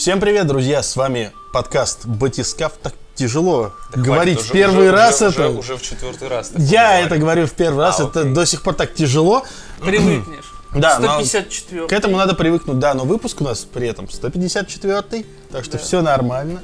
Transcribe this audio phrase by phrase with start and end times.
[0.00, 0.82] Всем привет, друзья!
[0.82, 2.72] С вами подкаст Батискаф.
[2.82, 5.48] Так тяжело Да говорить хватит, в первый уже- раз уже, это.
[5.50, 6.52] Уже, уже в четвертый раз.
[6.56, 7.04] Я говорю.
[7.06, 8.32] это говорю в первый раз, А, это окей.
[8.32, 9.44] до сих пор так тяжело.
[9.82, 10.54] Привыкнешь.
[10.74, 11.86] Да, но 154.
[11.86, 15.78] к этому надо привыкнуть, да, но выпуск у нас при этом 154 так что Да.
[15.84, 16.62] все нормально.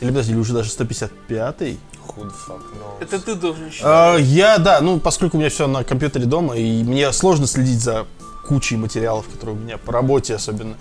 [0.00, 1.78] Или, подожди, или уже даже 155-й.
[2.06, 2.96] Who knows?
[3.00, 3.84] Это ты должен считать.
[3.84, 7.82] А, я, да, ну, поскольку у меня все на компьютере дома, и мне сложно следить
[7.82, 8.06] за
[8.46, 10.76] кучей материалов, которые у меня по работе особенно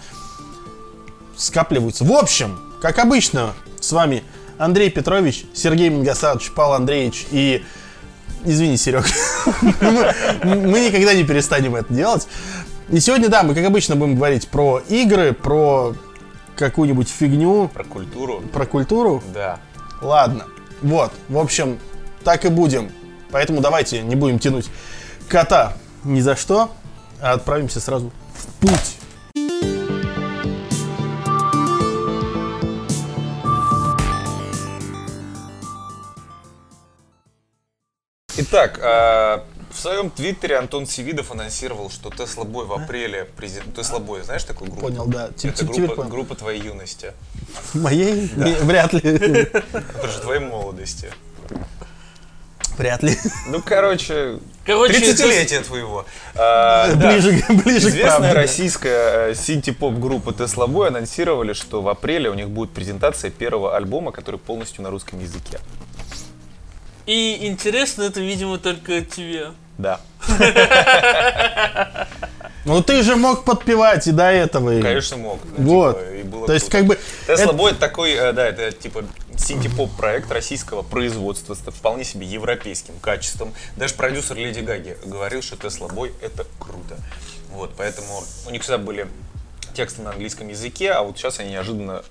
[1.37, 2.03] скапливаются.
[2.03, 4.23] В общем, как обычно, с вами
[4.57, 7.63] Андрей Петрович, Сергей Мангасадович, Павел Андреевич и...
[8.45, 9.05] Извини, Серег.
[10.43, 12.27] Мы никогда не перестанем это делать.
[12.89, 15.93] И сегодня, да, мы, как обычно, будем говорить про игры, про
[16.55, 18.41] какую-нибудь фигню, Про культуру?
[18.53, 19.23] про культуру.
[19.33, 19.59] Да.
[20.01, 20.45] Ладно.
[20.81, 21.11] Вот.
[21.27, 21.79] В общем,
[22.23, 22.91] так и будем.
[23.31, 24.67] Поэтому давайте не будем тянуть
[25.27, 25.73] кота
[26.03, 26.71] ни за что,
[27.21, 28.96] а отправимся сразу в путь.
[38.37, 43.75] Итак, а, в своем твиттере Антон Севидов анонсировал, что Тесла Бой в апреле президент...
[43.75, 44.87] Тесла Бой, знаешь такую группу?
[44.87, 45.29] Понял, да.
[45.35, 46.09] Тип- Это тип- группа, понял.
[46.09, 47.13] группа твоей юности.
[47.73, 48.31] Моей?
[48.35, 48.99] Не, Вряд ли.
[49.01, 51.11] Это же твоей молодости.
[52.77, 53.17] Вряд ли.
[53.47, 56.05] Ну, короче, Короче, 30-летие твоего.
[56.35, 57.11] А, да.
[57.11, 58.33] Ближе, к- ближе к Известная правде.
[58.33, 63.75] российская э, синти-поп группа Tesla Boy анонсировали, что в апреле у них будет презентация первого
[63.75, 65.59] альбома, который полностью на русском языке.
[67.07, 69.53] И интересно это, видимо, только тебе.
[69.77, 69.99] Да.
[72.65, 74.77] Ну ты же мог подпевать и до этого.
[74.77, 75.39] и- Конечно, мог.
[75.57, 75.99] Ну, Вот.
[75.99, 76.77] типа, и было То есть, круто.
[76.79, 76.99] как бы...
[77.25, 79.05] Tesla это- Boy такой, э, да, это типа
[79.37, 83.53] синти-поп проект российского производства с вполне себе европейским качеством.
[83.77, 86.97] Даже продюсер Леди Гаги говорил, что Tesla Boy это круто.
[87.53, 89.07] Вот, поэтому у них всегда были
[89.73, 92.03] тексты на английском языке, а вот сейчас они неожиданно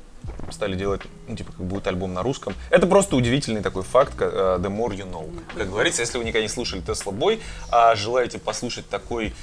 [0.50, 2.55] стали делать, ну, типа, как будет альбом на русском.
[2.70, 5.28] Это просто удивительный такой факт, э, the more you know.
[5.56, 9.34] Как говорится, если вы никогда не слушали Tesla Boy, а желаете послушать такой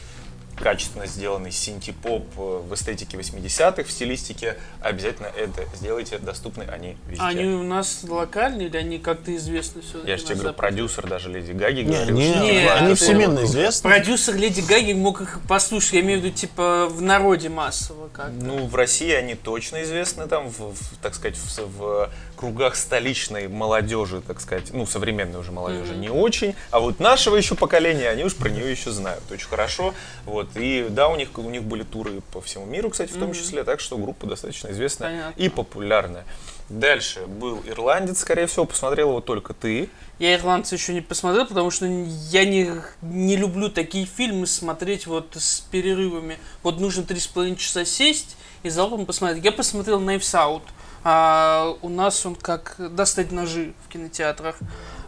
[0.59, 7.24] качественно сделанный синти-поп э, в эстетике 80-х, в стилистике, обязательно это сделайте, доступны они везде.
[7.24, 11.30] Они у нас локальные или они как-то известны все Я же тебе говорю, продюсер даже
[11.30, 13.52] Леди Гаги Не, говорил, не, что Не, они всемирно круто.
[13.52, 13.90] известны.
[13.90, 18.31] Продюсер Леди Гаги мог их послушать, я имею в виду, типа, в народе массово как
[18.31, 22.09] Ну, в России они точно известны там, в, в, так сказать, в, в
[22.43, 27.55] кругах столичной молодежи, так сказать, ну, современной уже молодежи не очень, а вот нашего еще
[27.55, 29.93] поколения, они уж про нее еще знают очень хорошо,
[30.25, 33.31] вот, и да, у них, у них были туры по всему миру, кстати, в том
[33.31, 35.41] числе, так что группа достаточно известная Понятно.
[35.41, 36.25] и популярная.
[36.67, 39.89] Дальше был ирландец, скорее всего, посмотрел его только ты.
[40.19, 42.71] Я ирландца еще не посмотрел, потому что я не,
[43.01, 46.39] не люблю такие фильмы смотреть вот с перерывами.
[46.61, 49.45] Вот нужно три с половиной часа сесть и залпом посмотреть.
[49.45, 50.63] Я посмотрел Knives Out.
[51.03, 54.58] А, у нас он как «Достать ножи» в кинотеатрах.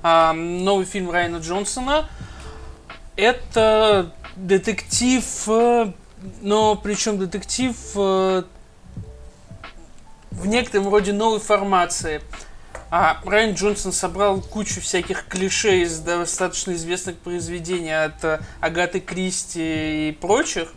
[0.03, 2.09] А, новый фильм Райана Джонсона.
[3.15, 5.93] Это детектив, э,
[6.41, 8.43] но причем детектив э,
[10.31, 12.21] в некотором роде новой формации.
[12.91, 20.09] А Райан Джонсон собрал кучу всяких клише из достаточно известных произведений от э, Агаты Кристи
[20.09, 20.73] и прочих.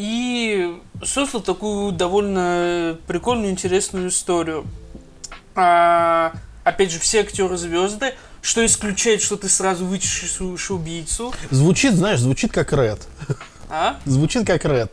[0.00, 4.64] И создал такую довольно прикольную, интересную историю.
[5.54, 6.32] А,
[6.64, 11.34] опять же, все актеры звезды, что исключает, что ты сразу вычислишь убийцу.
[11.50, 13.06] Звучит, знаешь, звучит как Ред.
[13.68, 14.00] А?
[14.06, 14.90] Звучит как Ред.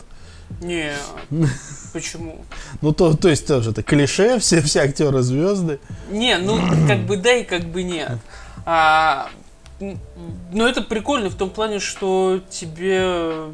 [0.60, 0.92] Не.
[1.94, 2.44] Почему?
[2.82, 5.80] Ну, то, то есть тоже это клише, все, все актеры звезды.
[6.10, 8.18] Не, ну как бы да и как бы нет.
[8.66, 9.30] А,
[9.80, 13.54] но это прикольно в том плане, что тебе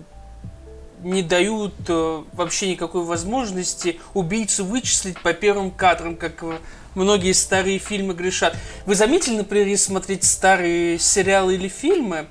[1.03, 6.57] не дают э, вообще никакой возможности убийцу вычислить по первым кадрам, как э,
[6.95, 8.55] многие старые фильмы грешат.
[8.85, 12.27] Вы заметили, например, если смотреть старые сериалы или фильмы,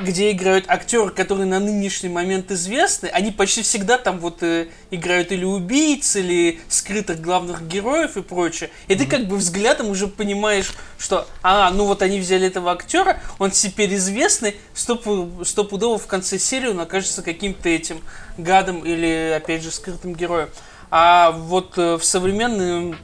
[0.00, 5.30] где играют актеры, которые на нынешний момент известны, они почти всегда там вот э, играют
[5.30, 8.70] или убийц, или скрытых главных героев и прочее.
[8.86, 13.20] И ты как бы взглядом уже понимаешь, что, а, ну вот они взяли этого актера,
[13.38, 18.00] он теперь известный, стопу- стопудово в конце серии он окажется каким-то этим
[18.38, 20.48] гадом или, опять же, скрытым героем.
[20.90, 22.96] А вот э, в современном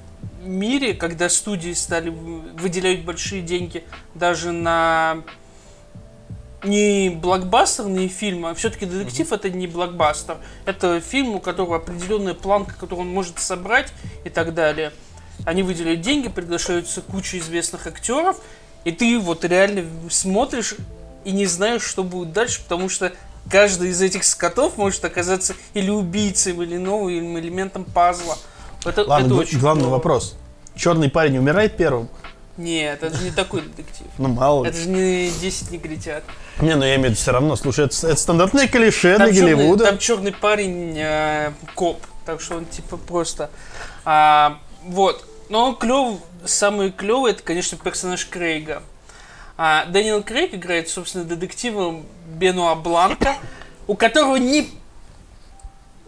[0.42, 3.84] мире, когда студии стали выделять большие деньги
[4.14, 5.24] даже на
[6.64, 10.38] не блокбастерные фильмы, а все-таки детектив это не блокбастер.
[10.64, 13.92] Это фильм, у которого определенная планка, которую он может собрать
[14.24, 14.92] и так далее.
[15.44, 18.40] Они выделяют деньги, приглашаются куча известных актеров,
[18.84, 20.74] и ты вот реально смотришь
[21.24, 23.12] и не знаешь, что будет дальше, потому что
[23.50, 28.36] каждый из этих скотов может оказаться или убийцей, или новым элементом пазла.
[28.84, 29.94] Это, Ладно, это очень главный клево.
[29.94, 30.34] вопрос.
[30.76, 32.08] Черный парень умирает первым?
[32.56, 34.06] Нет, это же не такой детектив.
[34.18, 34.70] Ну, мало ли.
[34.70, 36.22] Это же не 10 негритят.
[36.60, 37.56] Не, ну я имею в виду все равно.
[37.56, 39.84] Слушай, это, это стандартное клише Там для черный, Голливуда.
[39.86, 43.50] там черный парень э, коп, так что он типа просто.
[44.04, 45.26] А, вот.
[45.48, 48.82] Но он клев, самый клевый это, конечно, персонаж Крейга.
[49.56, 53.36] А, Дэниел Крейг играет, собственно, детективом Бенуа Бланка,
[53.86, 54.68] у которого не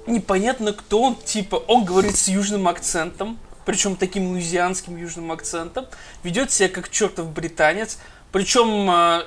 [0.06, 5.86] непонятно кто он, типа, он говорит с южным акцентом, причем таким луизианским южным акцентом,
[6.22, 7.98] ведет себя как чертов британец,
[8.32, 9.26] причем а,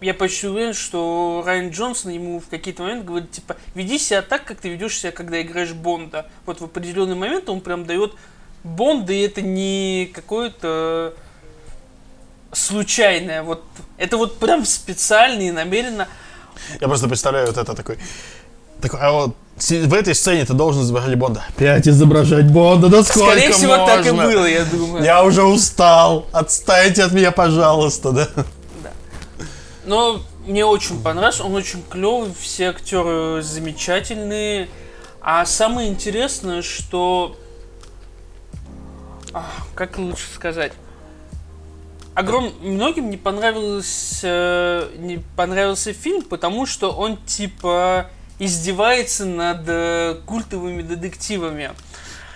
[0.00, 4.44] я почти уверен, что Райан Джонсон ему в какие-то моменты говорит, типа, веди себя так,
[4.44, 6.28] как ты ведешь себя, когда играешь Бонда.
[6.44, 8.14] Вот в определенный момент он прям дает
[8.64, 11.14] Бонда, и это не какое-то
[12.52, 13.64] случайное, вот
[13.96, 16.08] это вот прям специально и намеренно.
[16.80, 17.98] Я просто представляю вот это такой...
[18.80, 21.42] такой а вот в этой сцене ты должен изображать Бонда.
[21.48, 24.30] Опять изображать Бонда, да сколько Скорее всего, так и можно?
[24.30, 25.02] было, я думаю.
[25.02, 26.26] Я уже устал.
[26.32, 28.28] Отстаньте от меня, пожалуйста, да?
[29.86, 34.68] Но мне очень понравился, он очень клевый, все актеры замечательные.
[35.22, 37.36] А самое интересное, что...
[39.32, 39.44] А,
[39.74, 40.72] как лучше сказать?
[42.14, 42.52] Огром...
[42.60, 51.70] Многим не понравился, не понравился фильм, потому что он типа издевается над э, культовыми детективами.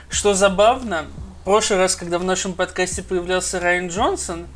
[0.08, 1.06] Что забавно,
[1.42, 4.46] в прошлый раз, когда в нашем подкасте появлялся Райан Джонсон,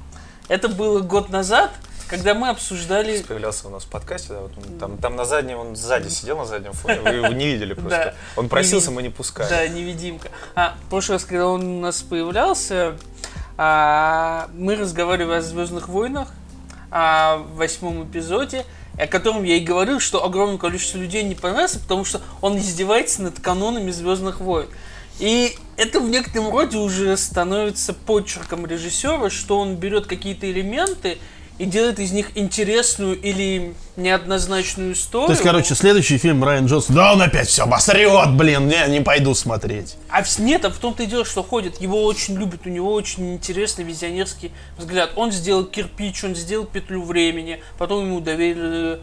[0.48, 1.70] это было год назад,
[2.08, 3.22] когда мы обсуждали...
[3.22, 6.36] Появлялся у нас в подкасте, да, вот он там, там на заднем, он сзади сидел
[6.36, 7.90] на заднем фоне, вы его не видели просто.
[7.90, 8.14] Да.
[8.36, 9.48] Он просился, Не мы не пускали.
[9.48, 10.28] Да, невидимка.
[10.54, 12.96] А, в прошлый раз, когда он у нас появлялся,
[13.56, 16.28] а, мы разговаривали о Звездных войнах,
[16.90, 18.66] о восьмом эпизоде,
[18.98, 23.22] о котором я и говорил, что огромное количество людей не понравился, потому что он издевается
[23.22, 24.68] над канонами Звездных войн.
[25.18, 31.18] И это в некотором роде уже становится почерком режиссера, что он берет какие-то элементы
[31.58, 35.28] и делает из них интересную или неоднозначную историю.
[35.28, 36.96] То есть, короче, следующий фильм Райан Джонсон.
[36.96, 39.96] Да он опять все обосрет, блин, не, не пойду смотреть.
[40.08, 43.34] А нет, а в том-то и дело, что ходит, его очень любят, у него очень
[43.34, 45.12] интересный визионерский взгляд.
[45.14, 49.00] Он сделал кирпич, он сделал петлю времени, потом ему доверили,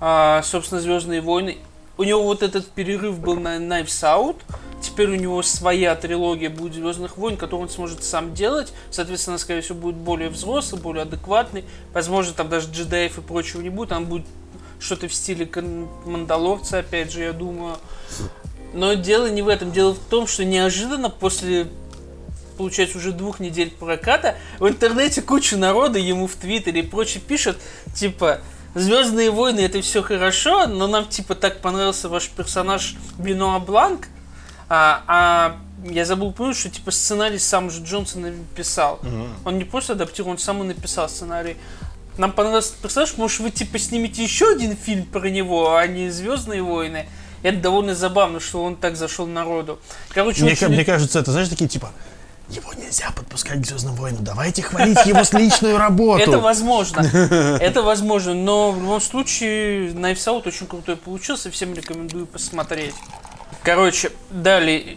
[0.00, 1.58] а, собственно, Звездные войны.
[1.98, 4.36] У него вот этот перерыв был на Knives Out,
[4.82, 8.72] теперь у него своя трилогия будет Звездных войн, которую он сможет сам делать.
[8.90, 11.64] Соответственно, скорее всего, будет более взрослый, более адекватный.
[11.94, 14.26] Возможно, там даже джедаев и прочего не будет, там будет
[14.78, 15.48] что-то в стиле
[16.04, 17.76] Мандалорца, опять же, я думаю.
[18.74, 19.72] Но дело не в этом.
[19.72, 21.68] Дело в том, что неожиданно после,
[22.58, 27.56] получается, уже двух недель проката, в интернете куча народа ему в Твиттере и прочее пишет,
[27.94, 28.40] типа,
[28.76, 34.08] Звездные войны это все хорошо, но нам типа так понравился ваш персонаж Бенуа Бланк,
[34.68, 35.56] а, а
[35.90, 39.00] я забыл упомянуть, что типа сценарий сам же Джонсон написал.
[39.46, 41.56] Он не просто адаптировал, он сам и написал сценарий.
[42.18, 46.10] Нам понравился этот персонаж, может вы типа снимете еще один фильм про него, а не
[46.10, 47.06] Звездные войны.
[47.42, 49.78] Это довольно забавно, что он так зашел народу.
[50.10, 51.92] Короче, Мне, очень- мне кажется, это, знаешь, такие типа,
[52.48, 56.22] его нельзя подпускать к Звездным войнам, давайте хвалить его с личную работу.
[56.22, 57.00] Это возможно.
[57.60, 58.34] Это возможно.
[58.34, 61.50] Но в любом случае, Knives Out очень крутой получился.
[61.50, 62.94] Всем рекомендую посмотреть.
[63.62, 64.96] Короче, далее,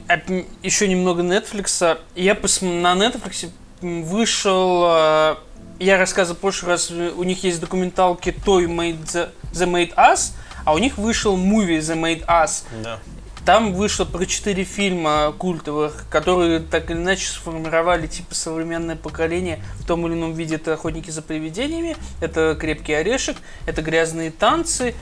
[0.61, 1.97] еще немного Netflix.
[2.15, 3.49] Я пос- на Netflix
[3.81, 4.83] вышел...
[4.87, 5.35] э,
[5.79, 10.33] Я рассказывал в прошлый раз, у них есть документалки Toy Made the, the Made Us,
[10.65, 12.63] а у них вышел movie The Made Us.
[12.83, 12.99] Да.
[13.49, 19.87] Там вышло про четыре фильма культовых, которые так или иначе сформировали типа современное поколение в
[19.87, 20.57] том или ином виде.
[20.57, 24.93] Это «Охотники за привидениями», это «Крепкий орешек», это «Грязные танцы»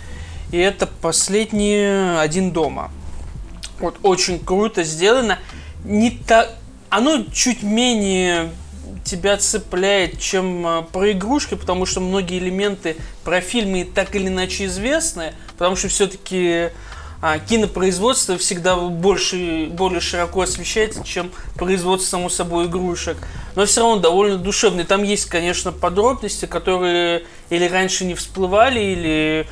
[0.54, 2.90] и это «Последний один дома».
[3.82, 5.40] Вот очень круто сделано.
[5.84, 6.50] Не так...
[6.88, 8.52] Оно чуть менее
[9.04, 14.68] тебя цепляет, чем э, про игрушки, потому что многие элементы про фильмы так или иначе
[14.68, 16.70] известны, потому что все-таки
[17.48, 23.18] кинопроизводство всегда больше, более широко освещается, чем производство, само собой, игрушек.
[23.56, 24.84] Но все равно довольно душевный.
[24.84, 29.48] Там есть, конечно, подробности, которые или раньше не всплывали, или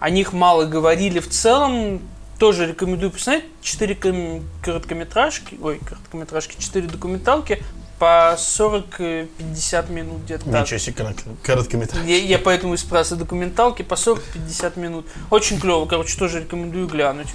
[0.00, 2.00] о них мало говорили в целом.
[2.38, 3.44] Тоже рекомендую посмотреть.
[3.62, 7.62] Четыре ком- короткометражки, ой, короткометражки, четыре документалки
[8.04, 10.62] по 40-50 минут где-то так.
[10.62, 12.06] Ничего себе, коротко- короткометражка.
[12.06, 15.06] Я, я поэтому и спрашиваю документалки по 40-50 минут.
[15.30, 17.28] Очень клево, короче, тоже рекомендую глянуть.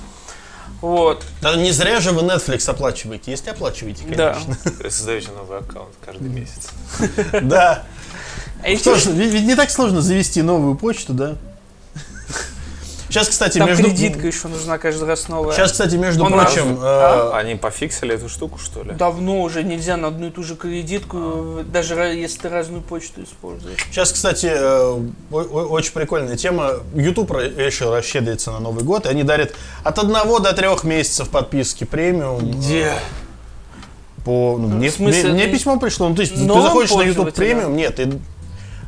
[0.81, 4.33] Вот, Да не зря же вы Netflix оплачиваете, если оплачиваете, да.
[4.35, 4.55] конечно.
[4.91, 6.69] Создаете новый аккаунт каждый месяц.
[7.41, 7.83] Да.
[8.63, 11.35] А Что ж, интересно- ведь ведь не так сложно завести новую почту, да?
[13.09, 13.85] Сейчас, кстати, Там между...
[13.85, 15.55] кредитка еще нужна каждый раз новая.
[15.55, 18.91] Сейчас, кстати, между Он прочим, раз- э, Они пофиксили эту штуку, что ли?
[18.91, 23.23] Давно уже нельзя на одну и ту же кредитку, даже ра- если ты разную почту
[23.23, 23.79] используешь.
[23.89, 24.99] Сейчас, кстати, э,
[25.31, 26.73] очень прикольная тема.
[26.93, 31.29] YouTube ра- решил расщедриться на Новый год, и они дарят от одного до трех месяцев
[31.29, 32.51] подписки премиум.
[32.51, 32.93] Где?
[34.23, 36.09] По, ну, мне, В смысле, мне- мне письмо пришло.
[36.09, 38.19] Ну, то есть ты заходишь на YouTube премиум, нет, ты-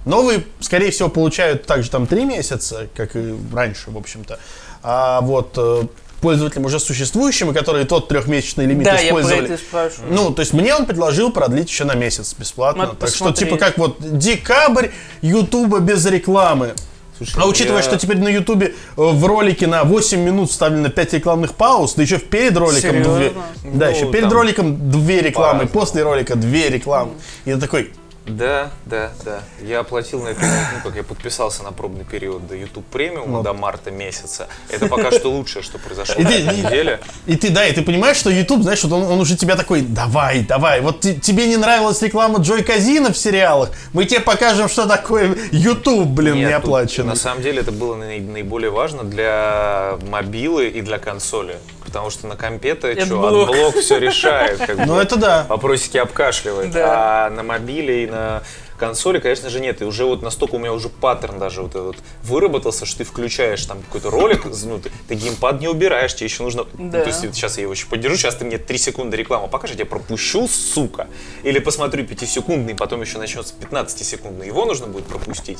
[0.05, 4.39] новые, скорее всего, получают также там три месяца, как и раньше, в общем-то.
[4.84, 5.84] А вот э,
[6.22, 9.53] пользователям уже существующим, и которые тот трехмесячный лимит Да, я про использовали.
[9.53, 9.91] это.
[10.10, 12.86] Ну, то есть мне он предложил продлить еще на месяц бесплатно.
[12.86, 13.50] Надо так что, посмотреть.
[13.50, 14.89] типа, как вот декабрь
[15.22, 16.74] Ютуба без рекламы.
[17.17, 20.89] Слушай, А учитывая, я- что теперь на Ютубе э, в ролике на 8 минут вставлено
[20.89, 23.15] 5 рекламных пауз, да еще перед роликом Серьезно?
[23.17, 23.34] две.
[23.75, 27.12] Да, Ну, еще перед там роликом две рекламы, после ролика две рекламы.
[27.46, 27.93] И я такой,
[28.27, 29.41] Да, да, да.
[29.63, 33.43] Я оплатил на это, ну, как я подписался на пробный период до YouTube премиума Ну.
[33.43, 34.47] до марта месяца.
[34.69, 36.99] Это пока что лучшее, что произошло на этой неделе.
[37.25, 39.81] и ты, да, и ты понимаешь, что YouTube, знаешь, вот он, он уже тебя такой,
[39.81, 44.69] давай, давай, вот ти- тебе не нравилась реклама Джой Казина в сериалах, мы тебе покажем,
[44.69, 47.07] что такое YouTube, блин, Нет, не тут оплаченный.
[47.09, 51.57] На самом деле это было наи- наиболее важно для мобилы и для консоли.
[51.91, 53.50] Потому что на компе-то что, AdBlock.
[53.50, 54.60] AdBlock все решает.
[54.60, 55.01] Как Ну бы.
[55.01, 55.45] это да.
[55.50, 56.71] Вопросики обкашливает.
[56.71, 57.25] Да.
[57.25, 58.43] А на мобиле и на
[58.77, 59.81] консоли, конечно же, нет.
[59.81, 63.65] И уже вот настолько у меня уже паттерн даже вот этот выработался, что ты включаешь
[63.65, 66.65] там какой-то ролик, ну, ты, ты геймпад не убираешь, тебе еще нужно...
[66.77, 67.01] ну, Да.
[67.01, 69.83] то есть сейчас я его еще поддержу, сейчас ты мне 3 секунды рекламу покажешь, я
[69.83, 71.07] тебя пропущу, сука.
[71.43, 74.48] Или посмотрю 5-секундный, потом еще начнется 15-секундный.
[74.48, 75.60] Его нужно будет пропустить.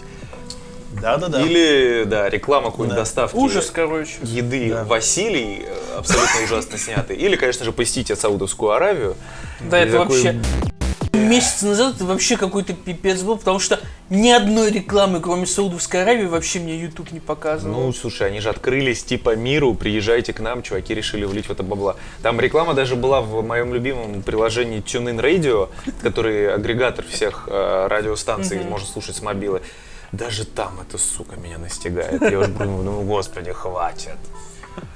[1.00, 1.42] Да-да-да.
[1.42, 3.02] Или, да, реклама какой-нибудь Да.
[3.02, 4.14] доставки Ужас, короче.
[4.22, 4.84] еды Да.
[4.84, 7.16] Василий, э, абсолютно ужасно снятый.
[7.16, 9.16] Или, конечно же, посетите Саудовскую Аравию.
[9.60, 10.40] Да, это вообще...
[11.14, 13.80] Месяц назад это вообще какой-то пипец был, потому что
[14.10, 17.82] ни одной рекламы, кроме Саудовской Аравии, вообще мне YouTube не показывал.
[17.82, 21.64] Ну, слушай, они же открылись типа миру, приезжайте к нам, чуваки решили влить в это
[21.64, 21.96] бабла.
[22.22, 25.70] Там реклама даже была в моем любимом приложении TuneIn Radio,
[26.02, 29.62] который агрегатор всех э, радиостанций, можно слушать с мобилы.
[30.12, 32.22] Даже там это, сука, меня настигает.
[32.22, 34.18] Я уже думаю, ну, господи, хватит.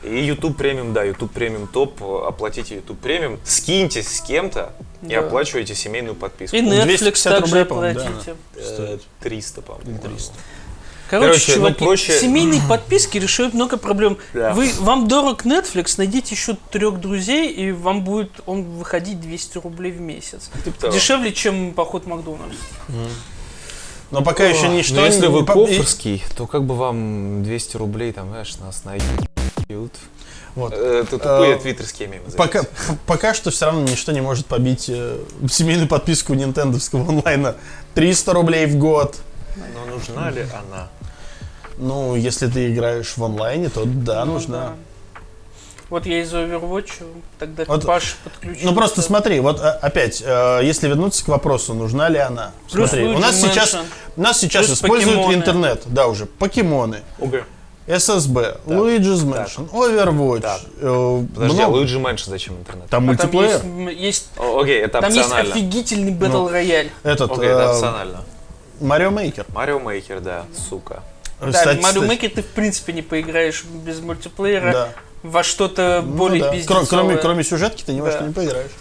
[0.04, 5.20] И YouTube премиум, да, YouTube премиум топ, оплатите YouTube премиум, скиньтесь с кем-то и Да.
[5.20, 6.56] оплачивайте семейную подписку.
[6.56, 8.36] И Netflix 250 также рублей, по-моему, да, оплатите.
[8.56, 10.00] Э, 300, по-моему.
[10.00, 10.34] 300.
[11.10, 14.18] Короче, Короче, ну, чуваки, проще- семейные подписки решают много проблем.
[14.34, 14.54] Да.
[14.54, 19.92] Вы, вам дорог Netflix, найдите еще трех друзей, и вам будет он выходить 200 рублей
[19.92, 20.50] в месяц.
[20.64, 20.94] Типа того.
[20.94, 22.56] Дешевле, чем поход в Макдональдс.
[24.12, 25.28] Но пока еще ничто Но если не...
[25.28, 29.92] вы по- коферский, то как бы вам 200 рублей, там, знаешь, нас найдут.
[30.56, 30.74] Вот.
[30.74, 32.30] Это тупые Э, твиттерские мемы.
[32.38, 32.64] Пока,
[33.08, 35.18] пока что все равно ничто не может побить э,
[35.50, 37.56] семейную подписку нинтендовского онлайна.
[37.94, 39.18] 300 рублей в год.
[39.58, 40.88] Но нужна ли она?
[41.78, 44.58] Ну, если ты играешь в онлайне, то да, Ну нужна.
[44.58, 44.74] да.
[45.90, 46.92] Вот я из Overwatch,
[47.38, 48.70] тогда Вот- Паш подключил.
[48.70, 52.52] Ну просто смотри, вот а, опять, э, если вернуться к вопросу, нужна ли она.
[52.72, 53.86] Плюс Смотри, у нас сейчас, Mansion.
[54.18, 55.36] у нас сейчас Плюс используют покемоны.
[55.36, 57.44] интернет, да уже, покемоны, ОГ.
[57.88, 60.62] SSB, Luigi's Mansion, Overwatch, Так.
[60.82, 62.90] э, Подожди, а много- Luigi's Mansion зачем интернет?
[62.90, 66.90] там А там мультиплеер, есть, м, есть- О, окей, это там есть офигительный battle royale.
[67.04, 68.24] этот Окей, это э, опционально.
[68.82, 69.46] Mario Maker.
[69.54, 71.04] Mario Maker, да, сука.
[71.40, 74.90] Да, Mario Maker ты в принципе не поиграешь без мультиплеера Да.
[75.26, 76.52] Во что-то Ну более да.
[76.52, 76.84] пиздецовое.
[76.84, 78.14] Кро- Кроме, кроме сюжетки ты ни во Да.
[78.18, 78.72] что не поиграешь.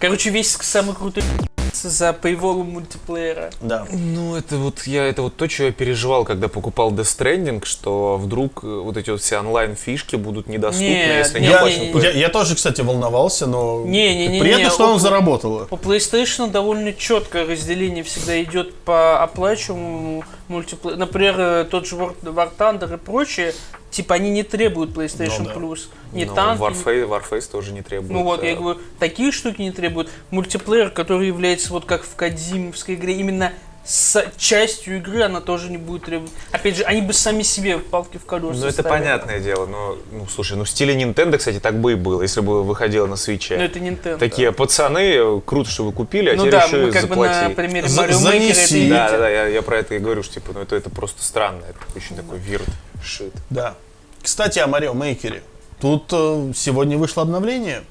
[0.00, 1.22] Короче, весь самый крутой
[1.72, 3.50] за paywall ом мультиплеера.
[3.60, 3.86] Да.
[3.90, 8.16] Ну, это вот я это вот то, что я переживал, когда покупал Death Stranding, что
[8.16, 11.92] вдруг э, вот эти вот все онлайн-фишки будут недоступны, Нет, если не, не Я, не,
[11.92, 15.66] по- я, я тоже, кстати, волновался, но Не-не-не-не, приятно, что у- он заработало.
[15.70, 20.98] У PlayStation довольно четкое разделение всегда идет по оплачиваемому мультиплееру.
[20.98, 23.54] Например, э, тот же War, Thunder и прочее,
[23.90, 25.52] типа они не требуют PlayStation Ну да.
[25.54, 25.78] Plus.
[26.12, 28.12] Не Ну, танки, Warface, Warface тоже не требует.
[28.12, 30.10] Ну вот, я э, говорю, такие штуки не требуют.
[30.30, 33.52] Мультиплеер, который является вот как в Кадзимовской игре, именно
[33.86, 36.32] с частью игры она тоже не будет требовать.
[36.52, 38.88] Опять же, они бы сами себе палки в колеса Ну, это ставили.
[38.98, 42.40] понятное дело, но, ну, слушай, ну, в стиле Nintendo, кстати, так бы и было, если
[42.40, 43.56] бы выходило на свече.
[43.58, 44.16] Но это Nintendo.
[44.18, 47.34] Такие пацаны, круто, что вы купили, а ну теперь да, еще мы как бы на
[47.34, 47.54] заплати.
[47.54, 48.86] примере За- занеси.
[48.86, 50.88] и Да, да, да, я, я про это и говорю, что типа, ну это, это
[50.88, 52.64] просто странно, это очень такой вирт
[53.02, 53.34] шит.
[53.50, 53.74] Да.
[54.22, 55.42] Кстати, о Марио Мейкере.
[55.80, 57.82] Тут э, сегодня вышло обновление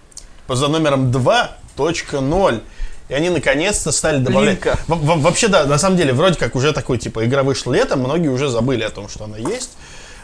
[0.49, 2.61] за номером 2.0.
[3.13, 4.55] И они наконец-то стали добавлять...
[4.55, 4.79] Линка.
[4.87, 7.99] Во- во- вообще, да, на самом деле, вроде как уже такой, типа, игра вышла летом,
[7.99, 9.77] многие уже забыли о том, что она есть.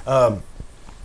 [0.08, 0.40] А,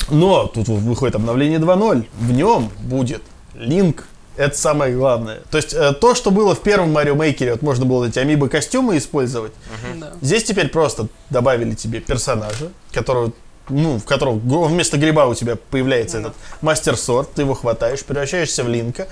[0.09, 2.07] но тут выходит обновление 2.0.
[2.19, 3.21] В нем будет
[3.55, 4.05] линк.
[4.39, 5.41] Это самое главное.
[5.51, 8.49] То есть э, то, что было в первом Марио Мейкере, вот можно было эти амибо
[8.49, 9.53] костюмы использовать.
[10.01, 10.15] Да.
[10.23, 13.33] Здесь теперь просто добавили тебе персонажа, которого
[13.69, 18.69] ну, в котором вместо гриба у тебя появляется этот мастер-сорт, ты его хватаешь, превращаешься в
[18.69, 19.07] линка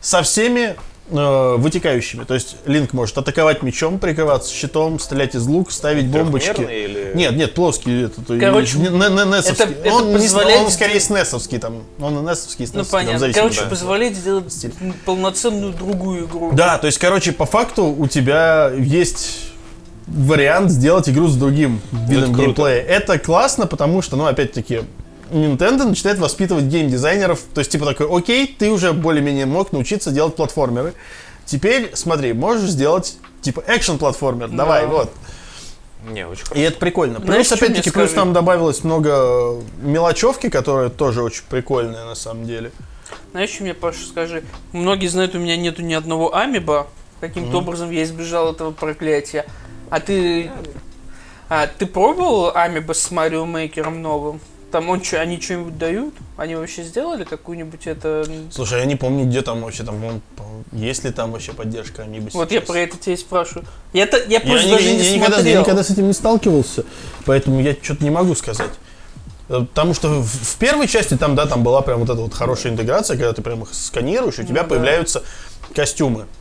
[0.00, 0.76] со всеми
[1.10, 2.24] э, вытекающими.
[2.24, 6.48] То есть линк может атаковать мечом, прикрываться щитом, стрелять из лука, ставить бомбочки.
[6.54, 8.04] Трехмерный или- Нет, нет, плоский.
[8.04, 9.52] Это, то- Короче, не- не- не- несовский.
[9.52, 11.82] это- это он, позволяет он скорее снесовский там.
[12.00, 13.18] Он и несовский, и Ну снесовский, там, понятно.
[13.18, 13.56] зависимости.
[13.56, 14.72] Короче, позволяет сделать Стиль.
[15.04, 16.52] полноценную другую игру.
[16.52, 19.40] Да, то есть, короче, по факту у тебя есть
[20.06, 22.46] вариант сделать игру с другим видом круто.
[22.46, 22.82] геймплея.
[22.82, 24.82] Это классно, потому что, ну, опять-таки,
[25.30, 27.40] Nintendo начинает воспитывать геймдизайнеров.
[27.54, 30.94] То есть, типа такой, окей, ты уже более-менее мог научиться делать платформеры.
[31.44, 34.48] Теперь, смотри, можешь сделать, типа, экшен-платформер.
[34.48, 35.10] Давай, вот.
[36.10, 37.20] Не, очень И это прикольно.
[37.20, 42.70] Плюс, опять-таки, плюс там добавилось много мелочевки, которая тоже очень прикольная, на самом деле.
[43.32, 44.44] Знаешь, что мне, Паша, скажи?
[44.72, 46.86] Многие знают, у меня нету ни одного амиба.
[47.20, 49.44] Каким-то образом я избежал этого проклятия.
[49.90, 50.50] А ты...
[51.48, 54.40] А ты пробовал амиба с Марио Мейкером новым?
[54.70, 56.14] Там он чё, они что-нибудь дают?
[56.36, 58.26] Они вообще сделали какую-нибудь это...
[58.50, 60.20] Слушай, я не помню, где там вообще там, он,
[60.72, 62.68] есть ли там вообще поддержка Амибо Вот я сейчас.
[62.68, 63.66] про это тебя и спрашиваю.
[63.94, 65.54] Я, то, я Я, просто не- даже я- не я никогда, смотрел.
[65.54, 66.84] я никогда с этим не сталкивался,
[67.24, 68.70] поэтому я что-то не могу сказать.
[69.48, 72.34] Э, Потому что в, в первой части там, да, там была прям вот эта вот
[72.34, 74.68] хорошая интеграция, когда ты прям их сканируешь, и у тебя да.
[74.68, 75.22] появляются
[75.74, 76.37] костюмы Просто,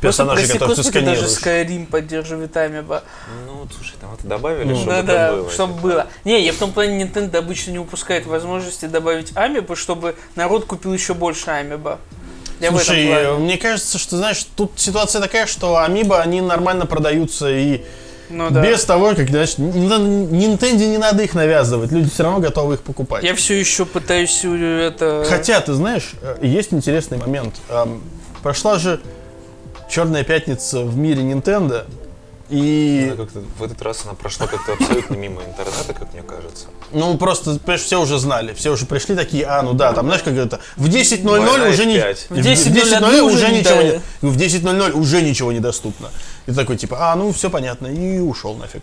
[0.00, 1.24] персонажей, прости, которых ты господи, даже.
[1.26, 3.02] Skyrim поддерживает амиба.
[3.46, 5.50] Ну, слушай, там это добавили, Ну, чтобы Да, да, было.
[5.50, 5.82] чтобы типа.
[5.88, 6.06] было.
[6.24, 10.92] Не, я в том плане Nintendo обычно не упускает возможности добавить амибо, чтобы народ купил
[10.92, 11.98] еще больше амибо.
[12.60, 17.82] Я Слушай, мне кажется, что, знаешь, тут ситуация такая, что Амибо, они нормально продаются и
[18.30, 18.60] Ну да.
[18.62, 23.22] без того, как, знаешь, Nintendo не надо их навязывать, люди все равно готовы их покупать.
[23.22, 25.24] Я все еще пытаюсь э, это...
[25.28, 27.54] Хотя, ты знаешь, э, есть интересный момент.
[27.68, 28.02] Эм,
[28.42, 29.00] Прошла же
[29.88, 31.84] Черная пятница в мире Nintendo,
[32.50, 36.66] и Она как-то- в этот раз она прошла как-то абсолютно мимо интернета, как мне кажется.
[36.92, 40.22] ну просто, понимаешь, все уже знали, все уже пришли такие, а, ну да, там, знаешь,
[40.22, 41.96] как это, в 10.00 Война уже не...
[41.96, 42.16] F5.
[42.30, 44.00] В 10.01 уже уже не ничего не...
[44.22, 46.08] ну, В 10.00 уже ничего недоступно.
[46.46, 48.82] И такой, типа, а, ну все понятно, и ушел нафиг.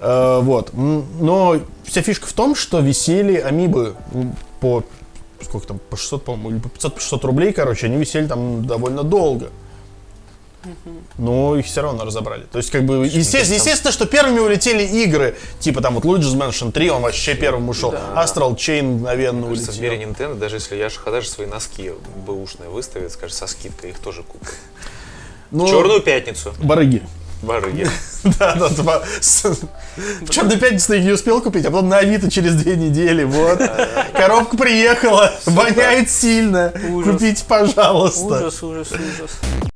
[0.00, 0.70] Э, вот.
[0.72, 4.82] Но вся фишка в том, что висели амибы м, по
[5.42, 8.64] сколько там, по 600, по-моему, или по 500, по 600 рублей, короче, они висели там
[8.66, 9.48] довольно долго.
[11.18, 12.44] Но их все равно разобрали.
[12.50, 16.72] То есть, как бы, естественно, естественно, что первыми улетели игры, типа там вот Luigi's Mansion
[16.72, 17.92] 3, он вообще первым ушел.
[17.92, 20.10] Astral Chain мгновенно Мне кажется, в мире улетел.
[20.10, 21.92] Nintendo, даже если я же даже свои носки
[22.26, 24.50] бэушные выставит, скажет, со скидкой, их тоже куплю.
[25.50, 26.54] Ну, Черную пятницу.
[26.58, 27.02] Барыги.
[27.42, 27.86] Барыги.
[28.38, 29.02] Да, да, да.
[30.20, 33.22] В Черную пятницу я их не успел купить, а потом на Авито через две недели,
[33.22, 33.60] вот.
[34.12, 36.72] Коробка приехала, воняет сильно.
[37.04, 38.24] Купите, пожалуйста.
[38.24, 39.67] Ужас, ужас, ужас.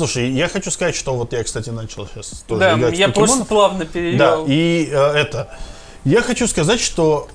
[0.00, 3.08] Слушай, я хочу сказать, что вот я, кстати, начал сейчас тоже Да, играть в я
[3.10, 3.48] просто покемонов.
[3.48, 4.46] плавно Да, перевел.
[4.48, 5.58] и э, это.
[6.06, 7.28] Я хочу сказать, что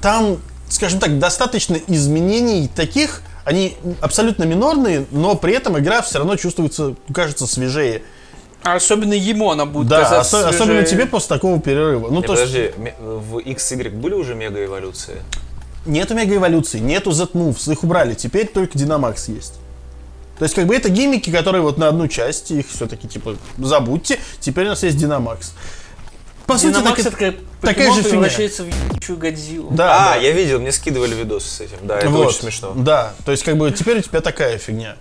[0.00, 0.38] там,
[0.70, 6.94] скажем так, достаточно изменений таких, они абсолютно минорные, но при этом игра все равно чувствуется,
[7.12, 8.02] кажется, свежее.
[8.62, 10.86] А особенно ему она будет Да, казаться осо- особенно свежее.
[10.86, 12.08] тебе после такого перерыва.
[12.10, 15.16] Ну, Не, то есть, подожди, ме- в XY были уже мега-эволюции?
[15.84, 19.52] нету мегаэволюции, нету Z-Moves, их убрали, теперь только Dynamax есть.
[20.38, 24.18] То есть, как бы это гиммики, которые вот на одну часть, их все-таки, типа, забудьте,
[24.40, 25.52] теперь у нас есть Dynamax.
[26.46, 28.10] По сути, Динамакс так, это такая покемон же фигня.
[28.10, 29.68] превращается в ебучую Годзиллу.
[29.72, 30.20] да, а, да.
[30.20, 31.78] я видел, мне скидывали видосы с этим.
[31.82, 32.72] Да, это Вот, очень смешно.
[32.76, 34.96] Да, то есть как бы теперь у тебя такая фигня.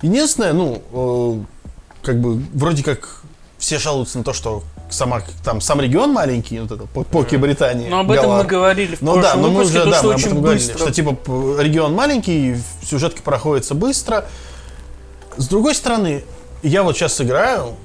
[0.00, 3.22] Единственное, ну, э, как бы вроде как
[3.58, 7.88] все жалуются на то, что сама, там, сам регион маленький, вот это, по- Поки Британии.
[7.90, 8.44] Но об этом Галар.
[8.44, 10.66] мы говорили в Ну да, но мы уже, то, да, что мы об этом говорили,
[10.66, 10.78] быстро.
[10.78, 11.10] что типа
[11.60, 14.24] регион маленький, сюжетка проходится быстро.
[15.38, 16.24] С другой стороны,
[16.62, 17.76] я вот сейчас играю,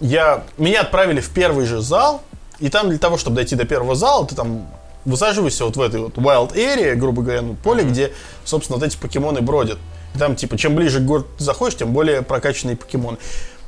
[0.00, 2.22] я, меня отправили в первый же зал,
[2.58, 4.68] и там для того, чтобы дойти до первого зала, ты там
[5.06, 8.12] высаживаешься вот в этой вот wild area, грубо говоря, ну, поле, где,
[8.44, 9.78] собственно, вот эти покемоны бродят.
[10.14, 13.16] И там, типа, чем ближе к городу ты заходишь, тем более прокачанные покемоны.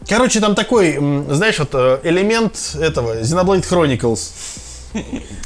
[0.07, 0.99] Короче, там такой,
[1.31, 4.33] знаешь, вот э, элемент этого, Xenoblade Chronicles.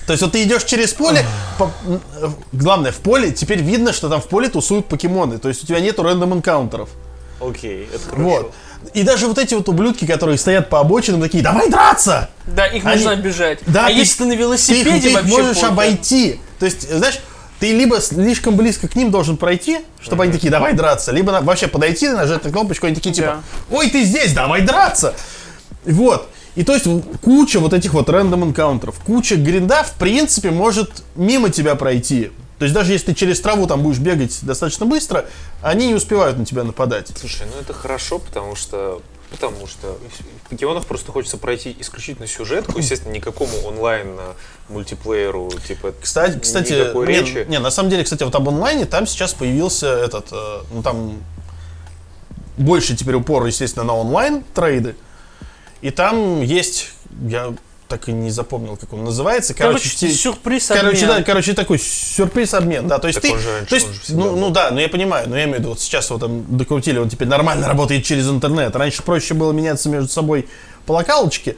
[0.06, 1.24] То есть вот ты идешь через поле,
[1.56, 5.38] по- э, главное, в поле, теперь видно, что там в поле тусуют покемоны.
[5.38, 6.88] То есть у тебя нету рандом энкаунтеров.
[7.40, 8.22] Окей, это хорошо.
[8.22, 8.54] Вот.
[8.94, 12.30] И даже вот эти вот ублюдки, которые стоят по обочинам, такие, давай драться!
[12.46, 13.58] Да, их Они- нужно обижать.
[13.66, 15.68] Да, а ты- если ты на Ты их, велосипеде ты их вообще можешь похер.
[15.68, 16.40] обойти.
[16.58, 17.18] То есть, знаешь,
[17.58, 21.40] ты либо слишком близко к ним должен пройти, чтобы они такие, давай драться, либо на-
[21.40, 25.14] вообще подойти, нажать на кнопочку, они такие типа, ой, ты здесь, давай драться.
[25.84, 26.28] Вот.
[26.54, 26.86] И то есть
[27.22, 32.30] куча вот этих вот рандом энкаунтеров, куча гринда, в принципе, может мимо тебя пройти.
[32.58, 35.26] То есть даже если ты через траву там будешь бегать достаточно быстро,
[35.62, 37.12] они не успевают на тебя нападать.
[37.18, 39.98] Слушай, ну это хорошо, потому что Потому что
[40.44, 44.16] в покемонах просто хочется пройти исключительно сюжетку, естественно, никакому онлайн
[44.68, 47.44] мультиплееру, типа, Кстати, кстати, никакой не, речи.
[47.48, 51.20] не, на самом деле, кстати, вот об онлайне там сейчас появился этот, э, ну там
[52.56, 54.94] больше теперь упор, естественно, на онлайн трейды.
[55.80, 56.92] И там есть,
[57.28, 57.52] я
[57.88, 59.54] так и не запомнил, как он называется.
[59.54, 61.18] Короче, те- сюрприз Короче, обмен.
[61.18, 64.36] да, короче, такой сюрприз-обмен, да, то есть Так ты, же раньше, то есть, ну, был.
[64.36, 66.98] ну да, ну я понимаю, но я имею в виду, вот сейчас вот там докрутили,
[66.98, 68.74] он теперь нормально работает через интернет.
[68.74, 70.48] Раньше проще было меняться между собой
[70.84, 71.56] по локалочке,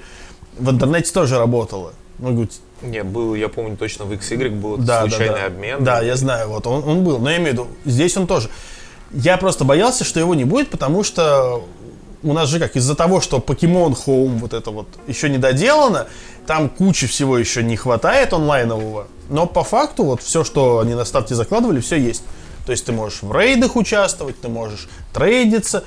[0.58, 1.92] в интернете тоже работало.
[2.18, 2.50] Ну, говорю,
[2.82, 5.46] Не, был, я помню точно, в XY был да, случайный да, да.
[5.46, 5.84] обмен.
[5.84, 8.50] Да, я знаю, вот он, он был, но я имею в виду, здесь он тоже.
[9.12, 11.64] Я просто боялся, что его не будет, потому что
[12.22, 16.06] у нас же как, из-за того, что Pokemon Home вот это вот еще не доделано,
[16.46, 21.04] там кучи всего еще не хватает онлайнового, но по факту вот все, что они на
[21.04, 22.22] старте закладывали, все есть.
[22.66, 25.84] То есть ты можешь в рейдах участвовать, ты можешь трейдиться,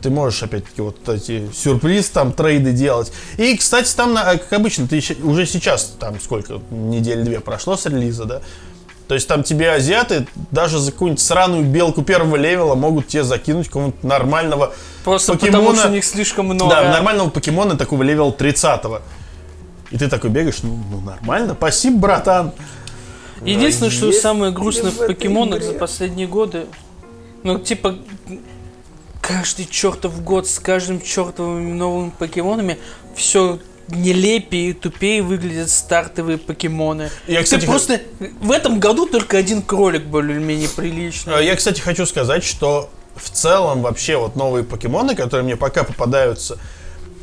[0.00, 3.12] ты можешь, опять-таки, вот эти сюрприз, там, трейды делать.
[3.36, 7.86] И, кстати, там, на- как обычно, ты уже сейчас, там, сколько, недель две прошло с
[7.86, 8.42] релиза, да?
[9.12, 13.66] То есть там тебе азиаты даже за какую-нибудь сраную белку первого левела могут тебе закинуть
[13.66, 14.72] какого-нибудь нормального
[15.04, 15.58] Просто покемона.
[15.58, 16.74] потому, что у них слишком много.
[16.74, 18.80] Да, нормального покемона такого level 30
[19.90, 22.52] И ты такой бегаешь, ну, ну, нормально, спасибо, братан.
[23.42, 25.72] Единственное, что самое грустное в покемонах игре?
[25.72, 26.64] за последние годы,
[27.42, 27.96] ну, типа,
[29.20, 32.78] каждый чертов год с каждым чертовыми новыми покемонами
[33.14, 33.58] все
[33.94, 37.10] нелепее и тупее выглядят стартовые покемоны.
[37.26, 38.00] Я, Ты кстати, просто...
[38.40, 41.34] В этом году только один кролик более-менее приличный.
[41.34, 45.84] Э, Я, кстати, хочу сказать, что в целом вообще вот новые покемоны, которые мне пока
[45.84, 46.58] попадаются,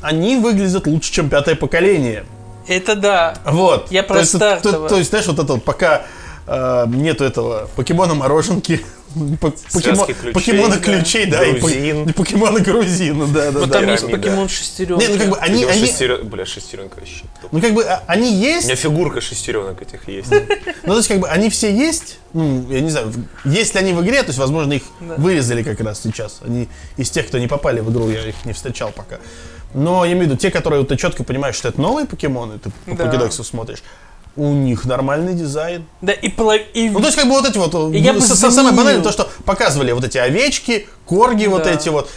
[0.01, 2.25] они выглядят лучше, чем пятое поколение.
[2.67, 3.35] Это да.
[3.45, 3.91] Вот.
[3.91, 4.87] Я про то есть, стартовое.
[4.87, 6.03] То, то есть, знаешь, вот это вот пока
[6.49, 8.83] э, нету этого покемона мороженки,
[9.41, 10.81] по- покемо- ключей, покемона да.
[10.81, 12.09] ключей, да, и, по- Грузин.
[12.09, 13.79] и покемона грузина, да, да, Вот да.
[13.79, 14.21] там есть пирамида.
[14.29, 15.03] покемон шестеренка.
[15.05, 17.23] Не, ну как бы они, они, шестерен- Бля, шестеренка вообще.
[17.41, 17.51] топ.
[17.51, 20.31] ну как бы а, они У есть, меня фигурка шестеренок этих есть.
[20.31, 23.11] ну то есть как бы они все есть, ну я не знаю,
[23.45, 25.15] есть ли они в игре, то есть возможно их Да.
[25.17, 28.53] вырезали как раз сейчас, они из тех, кто не попали в игру, я их не
[28.53, 29.17] встречал пока.
[29.75, 32.57] Но я имею в виду, те, которые вот ты четко понимаешь, что это новые покемоны,
[32.57, 33.05] ты по Да.
[33.05, 33.83] покедексу смотришь,
[34.39, 35.85] у них нормальный дизайн.
[36.01, 38.25] Да, и, поло- и Ну, то есть, как бы вот эти вот, Я ну, бы
[38.25, 41.71] самое банальное, то, что показывали вот эти овечки, корги вот Да.
[41.71, 42.09] эти вот,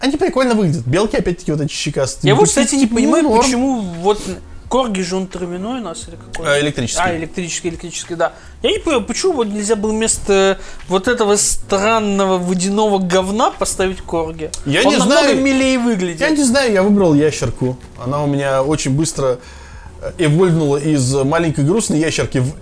[0.00, 0.84] они прикольно выглядят.
[0.86, 2.28] Белки, опять-таки, вот эти щекастые.
[2.28, 3.42] Я Ну, вот, кстати, не ну, понимаю, норм.
[3.42, 4.20] почему вот
[4.68, 6.52] Корги же он травяной у нас или какой?
[6.56, 7.00] А, электрический.
[7.00, 8.32] А, электрический, электрический, да.
[8.62, 14.50] Я не понимаю, почему вот нельзя было вместо вот этого странного водяного говна поставить Корги?
[14.66, 15.40] Я он не намного знаю.
[15.40, 16.20] милее выглядит.
[16.20, 17.76] Я не знаю, я выбрал ящерку.
[18.04, 19.36] Она у меня очень быстро э,
[20.18, 22.54] эвольвнула из маленькой грустной ящерки в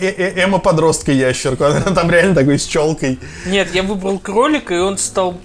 [0.00, 1.64] э- э- эмо-подростка ящерку.
[1.66, 3.18] Она там реально такой с челкой.
[3.46, 5.36] Нет, я выбрал кролика, и он стал...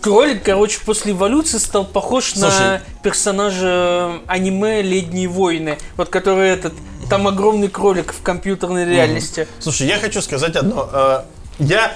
[0.00, 2.80] Кролик, короче, после эволюции стал похож на Слушай.
[3.02, 5.78] персонажа аниме «Ледние войны».
[5.96, 6.74] Вот который этот...
[7.08, 9.46] Там огромный кролик в компьютерной реальности.
[9.60, 10.88] Слушай, я хочу сказать одно.
[10.92, 11.20] Э,
[11.58, 11.94] Я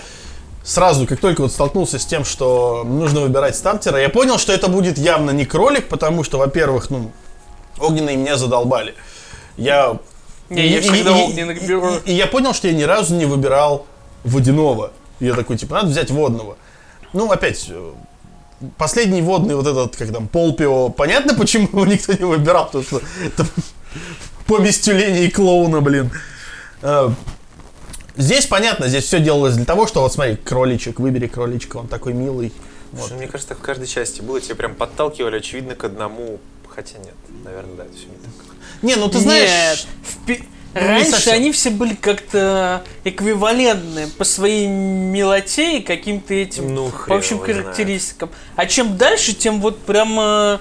[0.64, 4.69] сразу, как только вот столкнулся с тем, что нужно выбирать стартера, я понял, что это
[4.69, 7.11] будет явно не кролик, потому что, во-первых, ну,
[7.81, 8.95] огненные меня задолбали.
[9.57, 9.99] Я...
[10.51, 11.91] Не, я и- всегда и- огненных и- беру.
[12.05, 13.87] И, и я понял, что я ни разу не выбирал
[14.25, 14.93] водяного.
[15.21, 16.57] Я такой, типа, надо взять водного.
[17.12, 17.93] Ну, опять, э,
[18.77, 23.01] последний водный вот этот, как там, полпио, понятно, почему его никто не выбирал, потому что
[23.25, 23.47] это
[24.47, 26.11] помесь тюленя и клоуна, блин.
[26.83, 27.11] Э,
[28.17, 32.14] Здесь понятно, здесь все делалось для того, что вот смотри, кроличек, выбери кроличка, он такой
[32.14, 32.53] милый.
[32.99, 36.41] Слушай, Мне кажется, так в каждой части было, тебя прям подталкивали, очевидно, к одному.
[36.79, 38.55] Хотя нет, наверное, да, это все не так.
[38.83, 44.07] Не, ну ты Нет, знаешь, в пи- Ну, не Раньше они все были как-то эквивалентны
[44.07, 47.62] по своей милоте и каким-то этим Ну, по общим его знает.
[47.64, 48.31] характеристикам.
[48.55, 50.61] А чем дальше, тем вот прямо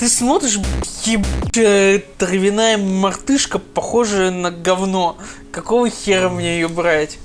[0.00, 0.58] ты смотришь,
[1.04, 5.16] ебучая травяная мартышка, похожая на говно.
[5.52, 7.18] Какого хера мне ее брать?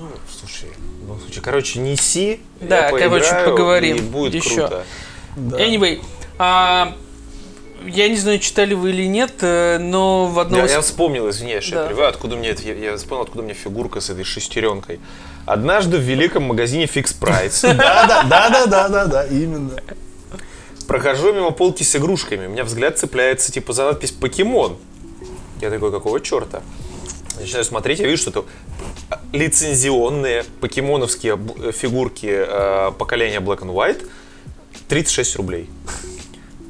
[0.00, 2.40] Ну, слушай, в любом случае, короче, неси.
[2.60, 4.66] Да, я короче, поиграю, поговорим И будет еще.
[4.66, 4.84] круто.
[5.36, 5.60] да.
[5.60, 6.02] Anyway,
[6.38, 6.96] а,
[7.86, 11.28] я не знаю, читали вы или нет, э, но в одном Я, из я вспомнил,
[11.30, 11.82] извиняюсь, Да.
[11.82, 15.00] я перебиваю, откуда мне это, я, я вспомнил, откуда у меня фигурка с этой шестеренкой.
[15.46, 19.72] Однажды в великом магазине Fix Price да, да, да, да, да, да, да, именно.
[20.86, 24.76] прохожу мимо полки с игрушками, у меня взгляд цепляется типа за надпись «Покемон».
[25.60, 26.62] Я такой, какого черта?
[27.38, 28.44] Начинаю смотреть, я вижу, что это
[29.32, 34.06] лицензионные покемоновские э, фигурки э, поколения Black and White
[34.88, 35.68] 36 рублей.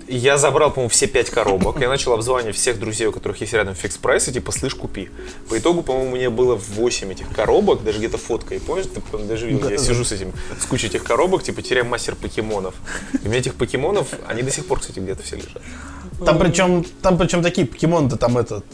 [0.06, 1.80] Я забрал, по-моему, все пять коробок.
[1.80, 5.08] Я начал обзванивать всех друзей, у которых есть рядом фикс прайс, и типа, слышь, купи.
[5.48, 8.54] По итогу, по-моему, у меня было 8 этих коробок, даже где-то фотка.
[8.54, 11.86] И помнишь, ты даже видел, я сижу с этим, с кучей этих коробок, типа, теряю
[11.86, 12.74] мастер покемонов.
[13.14, 15.62] И у меня этих покемонов, они до сих пор, кстати, где-то все лежат.
[16.24, 18.64] Там причем, там причем такие покемоны-то там этот,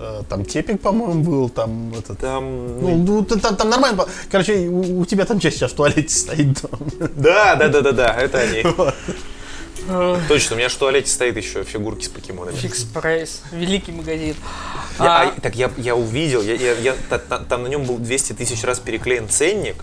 [0.00, 2.18] э, там Тепик, по-моему, был, там этот.
[2.18, 4.06] Там, Ну, ну, ты- там, там нормально.
[4.30, 6.60] Короче, у, у тебя там часть сейчас в туалете стоит.
[6.62, 6.80] там.
[7.16, 8.62] Да, да, да, да, да, это они.
[8.64, 8.92] Э,
[10.28, 12.56] Точно, у меня же в туалете стоит еще фигурки с покемонами.
[12.56, 13.42] Фикс прайс.
[13.52, 14.34] Великий магазин.
[14.98, 17.84] Я- А, а, так я, я увидел, я, я- я- та- та- там на нем
[17.84, 19.76] был 200 тысяч раз переклеен ценник,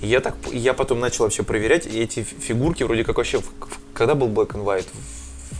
[0.00, 3.44] и я, так, я потом начал вообще проверять, и эти фигурки вроде как вообще, в-
[3.44, 4.86] в- когда был Black and White?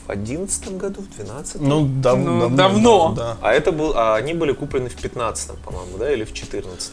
[0.07, 3.13] В 11 году, в 12 Ну, дав- Ну, давно.
[3.17, 3.37] Да, да.
[3.41, 6.93] А это был, а они были куплены в 15 по-моему, да, или в 14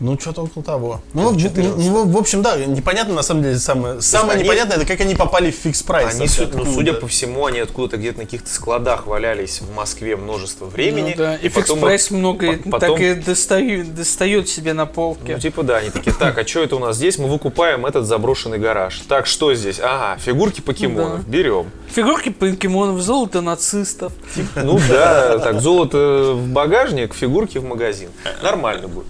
[0.00, 1.00] Ну, что-то около того.
[1.14, 1.76] Ну, в, 14.
[1.76, 5.14] ну, в общем, да, непонятно, на самом деле, самое, самое они- непонятное, это как они
[5.14, 6.14] попали в Fix Price.
[6.14, 10.66] Они, ну, судя по всему, они откуда-то где-то на каких-то складах валялись в Москве множество
[10.66, 11.14] времени.
[11.16, 14.72] ну да, и Fix потом их- Price много по- потом- так и достают, достает себе
[14.72, 15.34] на полке.
[15.34, 17.18] Ну, типа, да, они такие, так, а что это у нас здесь?
[17.18, 19.00] Мы выкупаем этот заброшенный гараж.
[19.08, 19.80] Так, что здесь?
[19.82, 21.24] Ага, фигурки покемонов.
[21.24, 21.30] Да.
[21.30, 21.70] Берем.
[21.88, 24.12] Фигурки покемонов, золото нацистов.
[24.56, 28.08] Ну да, так, золото в багажник, фигурки в магазин.
[28.42, 29.06] Нормально будет.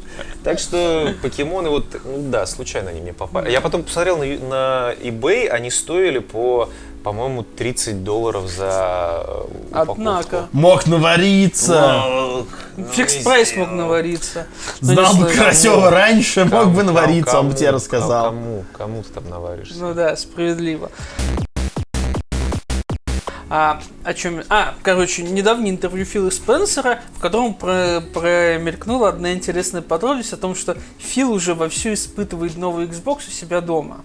[0.47, 3.51] Так что покемоны, вот, ну да, случайно они мне попали.
[3.51, 6.69] Я потом посмотрел на, на eBay, они стоили по,
[7.03, 9.93] по-моему, 30 долларов за э, упаковку.
[9.95, 10.49] Однако.
[10.53, 12.01] Мог навариться.
[12.07, 14.47] Ох, ну, Фикс не прайс мог навариться.
[14.83, 18.27] Ну, Знал бы Карасева раньше, мог Кому- бы навариться, он бы кому- тебе рассказал.
[18.27, 19.75] Кому, кому ты там наваришься?
[19.81, 20.93] Ну да, справедливо.
[23.49, 24.43] А, о чем?
[24.49, 30.57] А, короче, недавнее интервью Фила Спенсера, в котором про- промелькнула одна интересная подробность о том,
[30.57, 34.05] что Фил уже вовсю испытывает новый Xbox у себя дома.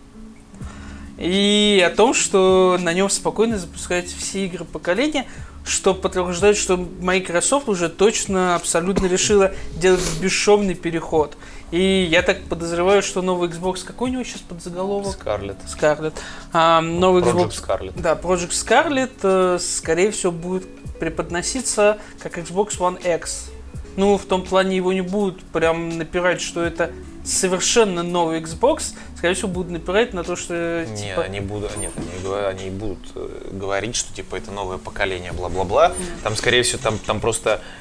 [1.18, 5.26] И о том, что на нем спокойно запускают все игры поколения,
[5.64, 11.36] что подтверждает, что Microsoft уже точно абсолютно решила делать бесшовный переход.
[11.72, 15.14] И я так подозреваю, что новый Xbox, какой у него сейчас подзаголовок?
[15.14, 15.58] Скарлет.
[15.66, 16.14] Scarlett.
[16.52, 17.94] А, новый Project Xbox, Scarlet.
[17.96, 20.68] да, Project Scarlet, э, скорее всего, будет
[21.00, 23.52] преподноситься как Xbox One X.
[23.96, 26.92] Ну, в том плане его не будут прям напирать, что это
[27.24, 28.94] совершенно новый Xbox.
[29.18, 31.24] Скорее всего, будут напирать на то, что Не, типа...
[31.24, 35.92] они будут, нет, они, они будут э, говорить, что типа это новое поколение, бла-бла-бла.
[36.24, 37.62] Там, скорее всего, там, там просто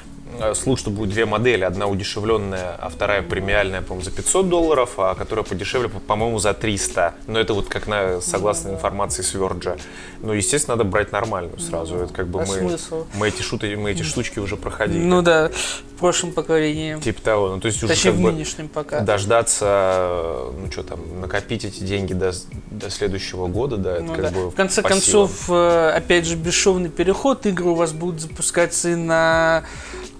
[0.55, 1.63] слух, что будет две модели.
[1.63, 6.53] Одна удешевленная, а вторая премиальная, по-моему, за 500 долларов, а которая подешевле, по- по-моему, за
[6.53, 7.13] 300.
[7.27, 9.79] Но это вот как на, согласно информации с Verge.
[10.21, 11.95] Ну, естественно, надо брать нормальную сразу.
[11.97, 13.05] Это как бы а мы, смысл?
[13.15, 15.03] мы, эти шуты, мы эти штучки уже проходили.
[15.03, 16.99] Ну да, в прошлом поколении.
[16.99, 17.49] Типа того.
[17.49, 19.01] Ну, то есть уже Точнее, как в бы нынешнем пока.
[19.01, 22.33] дождаться, э, ну что там, накопить эти деньги до,
[22.71, 24.29] до следующего года, да, это Ну как да.
[24.31, 27.45] бы В конце концов, э, опять же, бесшовный переход.
[27.45, 29.63] Игры у вас будут запускаться и на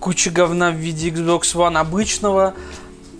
[0.02, 2.54] куче говна в виде Xbox One обычного,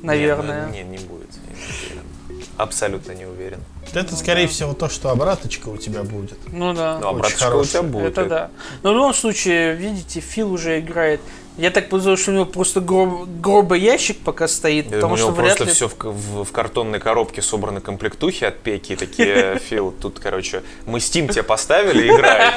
[0.02, 0.65] наверное.
[0.65, 2.48] Нет, ну, не, не будет, я не уверен.
[2.58, 3.60] Абсолютно не уверен.
[3.94, 6.38] Это, скорее всего, то, что обраточка у тебя будет.
[6.52, 7.00] Ну да.
[7.00, 8.17] Ну, а Очень братушка у тебя будет.
[8.17, 8.52] Это да.
[8.84, 11.22] Но в любом случае, видите, Фил уже играет.
[11.58, 15.14] Я так подозреваю, что у него просто гроб, гробый ящик пока стоит, Я потому думаю,
[15.16, 15.72] у что него вряд просто ли...
[15.76, 21.00] все в, в- в картонной коробке собраны комплектухи от пеки, такие, Фил, тут, короче, мы
[21.00, 22.52] Steam тебе поставили, играй.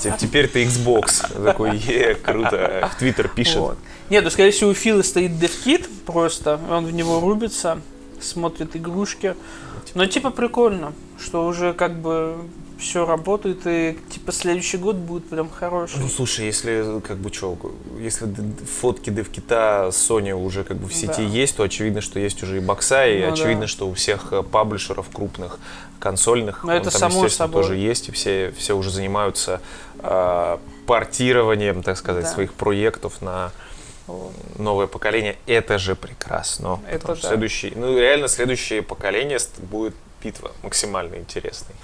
[0.00, 1.44] Те- Теперь ты Xbox.
[1.44, 2.90] Такой, е, круто.
[2.92, 3.56] В Твиттер пишет.
[3.56, 3.78] Вот.
[4.10, 7.80] Нет, ну, скорее всего, у Фила стоит DevKit просто, он в него рубится,
[8.20, 9.36] смотрит игрушки.
[9.94, 10.92] Но типа прикольно,
[11.24, 12.36] что уже как бы
[12.82, 15.98] все работает, и типа следующий год будет прям хороший.
[16.00, 17.56] Ну, слушай, если как бы что,
[17.98, 18.28] если
[18.80, 21.22] фотки девкита Sony уже как бы в сети Да.
[21.22, 23.66] есть, то очевидно, что есть уже и бокса, и Ну, очевидно, да.
[23.68, 25.58] что у всех э, паблишеров крупных
[25.98, 27.62] консольных, Ну, он это там, само естественно, собой.
[27.62, 29.60] тоже есть, и все, все уже занимаются
[30.00, 32.30] э, портированием, так сказать, Да.
[32.30, 33.52] своих проектов на
[34.08, 34.32] Вот.
[34.58, 35.36] новое поколение.
[35.46, 36.80] Это же прекрасно.
[36.90, 37.16] Это да.
[37.16, 39.38] следующий, ну реально следующее поколение
[39.70, 41.74] будет битва максимально интересной.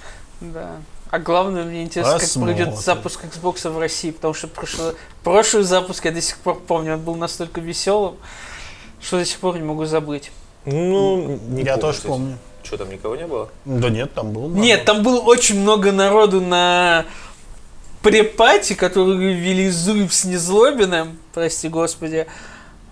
[0.41, 0.77] Да.
[1.11, 2.55] А главное, мне интересно, как Посмотрим.
[2.55, 6.93] пройдет запуск Xbox в России, потому что прошлый, прошлый запуск я до сих пор помню,
[6.93, 8.15] он был настолько веселым,
[9.01, 10.31] что до сих пор не могу забыть.
[10.65, 12.37] Ну, не Я помню, тоже помню.
[12.63, 13.49] Что там никого не было?
[13.65, 14.49] Да нет, там был.
[14.49, 17.05] Нет, там было очень много народу на
[18.03, 22.27] препате, которые вели Зуев с Незлобиным, прости господи.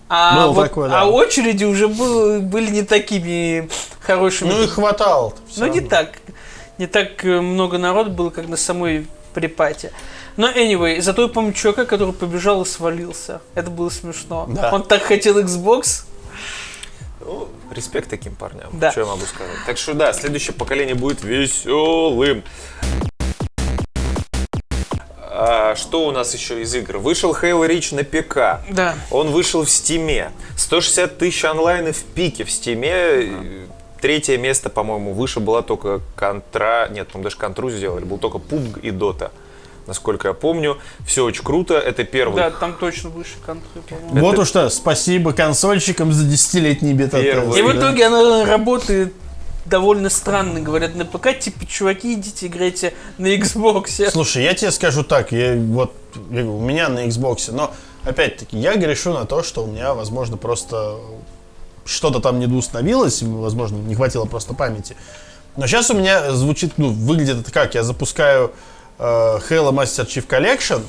[0.10, 1.02] А, Было вот- такое, да.
[1.02, 4.50] а очереди уже был- были не такими хорошими.
[4.50, 5.34] Ну и хватало.
[5.58, 6.14] Ну, не так.
[6.78, 9.92] Не так э, много народу было, как на самой припате.
[10.36, 13.42] Но anyway, зато я помню чувака, который побежал и свалился.
[13.56, 14.46] Это было смешно.
[14.48, 14.72] Да.
[14.72, 16.06] Он так хотел Xbox.
[17.22, 18.70] Ну, респект таким парням.
[18.74, 18.92] Да.
[18.92, 19.58] Что я могу сказать?
[19.66, 22.44] Так что да, следующее поколение будет веселым.
[25.76, 26.98] что у нас еще из игр?
[26.98, 28.66] Вышел Halo Reach на ПК.
[28.74, 28.96] Да.
[29.12, 30.32] Он вышел в Стиме.
[30.58, 33.68] 160 тысяч онлайна в пике в Стиме.
[34.02, 36.88] Третье место, по-моему, выше была только Контра...
[36.92, 38.06] Нет, по-моему, даже Контру сделали.
[38.06, 39.32] Был только PUBG и Дота.
[39.88, 40.78] Насколько я помню.
[41.06, 41.76] Все очень круто.
[41.76, 44.20] Это первый Да, там точно выше контры, по-моему.
[44.20, 47.58] Вот уж что, спасибо консольщикам за десятилетний бета Первый.
[47.58, 49.14] И в итоге она работает
[49.66, 54.10] довольно странно, говорят на ПК, типа, чуваки, идите играйте на Xbox.
[54.12, 55.94] Слушай, я тебе скажу так, я вот
[56.32, 60.38] я у меня на Xbox, но опять-таки я грешу на то, что у меня, возможно,
[60.38, 60.98] просто
[61.88, 64.96] что-то там недоустановилось, возможно, не хватило просто памяти.
[65.56, 68.52] Но сейчас у меня звучит, ну, выглядит это как, я запускаю
[69.00, 70.82] э, Halo Master Chief Collection,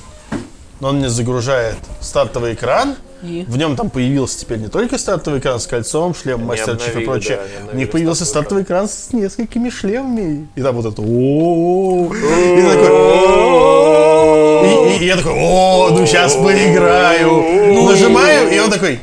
[0.80, 3.44] но он мне загружает стартовый экран, И?
[3.48, 7.04] в нем там появился теперь не только стартовый экран с кольцом, шлем Мастер Чиф и
[7.04, 7.38] прочее.
[7.38, 10.48] да, не У них появился стартовый стартовый экран с несколькими шлемами.
[10.54, 12.14] И там вот это «О-о-о».
[12.14, 13.68] И такой
[14.58, 17.84] и, и я такой, о, ну сейчас поиграю.
[17.84, 19.00] Нажимаю, и он такой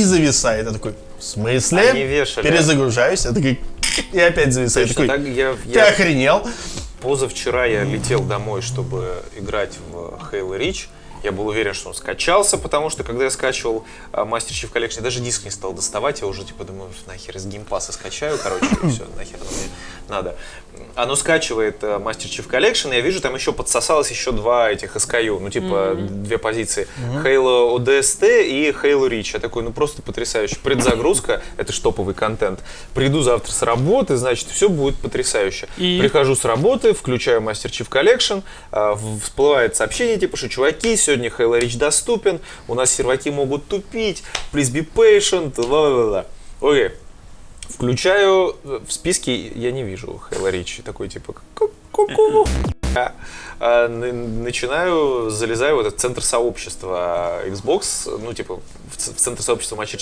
[0.00, 0.66] и зависает.
[0.66, 1.90] Я такой, в смысле?
[1.90, 2.44] Они вешали.
[2.44, 3.60] Перезагружаюсь, я такой
[4.12, 4.88] и опять зависает.
[4.88, 6.46] Я такой, так я, ты я охренел?
[7.00, 10.86] позавчера я летел домой, чтобы играть в Halo Reach.
[11.22, 14.96] Я был уверен, что он скачался, потому что когда я скачивал а, Master Chief Collection,
[14.96, 17.92] я даже диск не стал доставать, я уже типа думаю, нахер из Game Pass а
[17.92, 19.68] скачаю, короче, все, нахер оно мне
[20.08, 20.36] надо.
[20.94, 24.96] Оно скачивает а, Master Chief Collection, и я вижу, там еще подсосалось еще два этих
[24.96, 26.86] SKU, ну типа две позиции.
[27.24, 29.30] Halo ODST и Halo Reach.
[29.34, 30.56] Я такой, ну просто потрясающе.
[30.62, 32.60] Предзагрузка, это ж топовый контент.
[32.94, 35.68] Приду завтра с работы, значит, все будет потрясающе.
[35.76, 35.98] И?
[36.00, 41.58] Прихожу с работы, включаю Master Chief Collection, а, всплывает сообщение, типа, что чуваки, сегодня Halo
[41.58, 46.26] Reach доступен, у нас серваки могут тупить, please be patient, ла-ла-ла.
[46.60, 46.90] Окей.
[47.66, 52.46] Включаю, э, в списке я не вижу Halo Reach, такой типа, ку-ку-ку.
[53.60, 58.60] А, начинаю, залезаю в этот центр сообщества Xbox, ну, типа,
[58.96, 59.96] в центр сообщества Master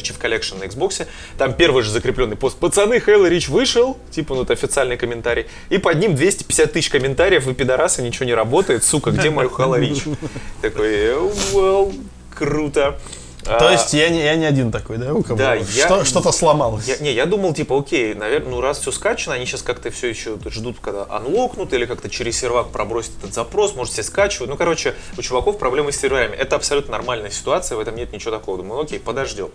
[0.00, 1.06] Chief- Collection на Xbox.
[1.36, 2.56] Там первый же закрепленный пост.
[2.58, 5.46] Пацаны, Halo Reach вышел, типа, ну, это официальный комментарий.
[5.70, 9.80] И под ним 250 тысяч комментариев, вы пидорасы, ничего не работает, сука, где мой Halo
[9.80, 10.16] Reach?
[10.62, 11.14] Такой, э,
[11.52, 11.92] well,
[12.32, 12.98] круто.
[13.44, 16.04] То А, есть я не, я не один такой, да, у кого Да, я- что,
[16.04, 16.86] что-то сломалось.
[16.86, 20.08] я, не, я думал, типа, окей, наверное, ну раз все скачано, они сейчас как-то все
[20.08, 24.50] еще ждут, когда анлокнут, или как-то через сервак пробросят этот запрос, может, все скачивают.
[24.50, 26.36] Ну, короче, у чуваков проблемы с серверами.
[26.36, 28.58] Это абсолютно нормальная ситуация, в этом нет ничего такого.
[28.58, 29.48] Думаю, окей, подождем.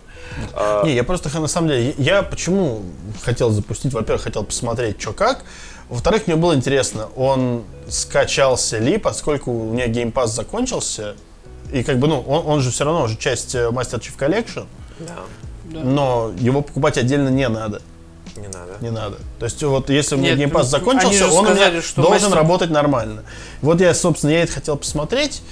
[0.54, 2.82] А, Не, я просто на самом деле, я почему
[3.22, 5.44] хотел запустить, во-первых, хотел посмотреть, что как,
[5.88, 11.14] во-вторых, мне было интересно, он скачался ли, поскольку у меня Pass закончился,
[11.72, 14.66] и как бы, ну, он, он же все равно уже часть э, Master Chief Collection,
[15.00, 17.82] да, но его покупать отдельно не надо,
[18.36, 18.76] не надо.
[18.80, 19.16] не надо.
[19.38, 22.32] То есть вот если у меня Нет, ну, закончился, он у сказали, меня что должен
[22.32, 23.22] Master- работать нормально.
[23.62, 25.42] Вот я, собственно, я это хотел посмотреть,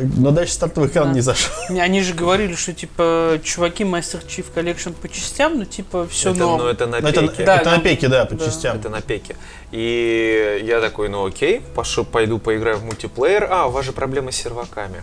[0.00, 1.14] но дальше стартовый экран Да.
[1.14, 1.52] не зашел.
[1.70, 6.40] Они же говорили, что типа чуваки Master Chief Collection по частям, ну типа все это,
[6.40, 6.62] норм.
[6.62, 7.44] ну, это на Но это, пеке.
[7.44, 8.44] Да, это на ну, пеке, да, по да.
[8.44, 8.76] частям.
[8.76, 9.36] Это на пеке.
[9.72, 13.46] И я такой, ну окей, пошу, пойду поиграю в мультиплеер.
[13.50, 15.02] А, у вас же проблемы с серваками.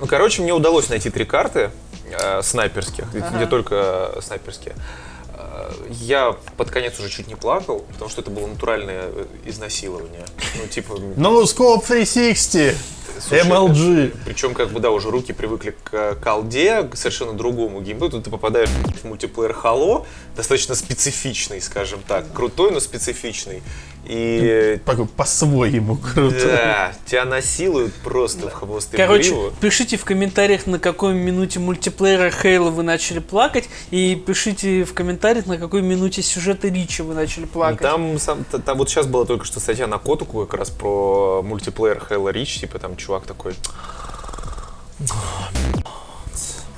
[0.00, 1.70] Ну, короче, мне удалось найти три карты
[2.10, 4.74] э, снайперских, где- где только снайперские.
[5.90, 10.24] Я под конец уже чуть не плакал, потому что это было натуральное э, изнасилование.
[10.56, 12.74] Ну, типа, Ну, Scope 360,
[13.20, 14.16] Слушай, MLG.
[14.24, 18.12] Причем, как бы, да, уже руки привыкли к э, колде, к совершенно другому геймплею.
[18.12, 22.32] Тут ты попадаешь в мультиплеер Halo, достаточно специфичный, скажем так.
[22.32, 23.62] Крутой, но специфичный.
[24.04, 26.46] И Такой по-своему круто.
[26.46, 29.52] да, тебя насилуют просто в хвост и Короче, гриву.
[29.60, 35.46] пишите в комментариях, на какой минуте мультиплеера Хейла вы начали плакать, и пишите в комментариях,
[35.46, 37.80] на какой минуте сюжета Ричи вы начали плакать.
[37.82, 42.02] Там, сам, там вот сейчас была только что статья на Котуку как раз про мультиплеер
[42.08, 43.54] Halo Reach, типа там чувак такой...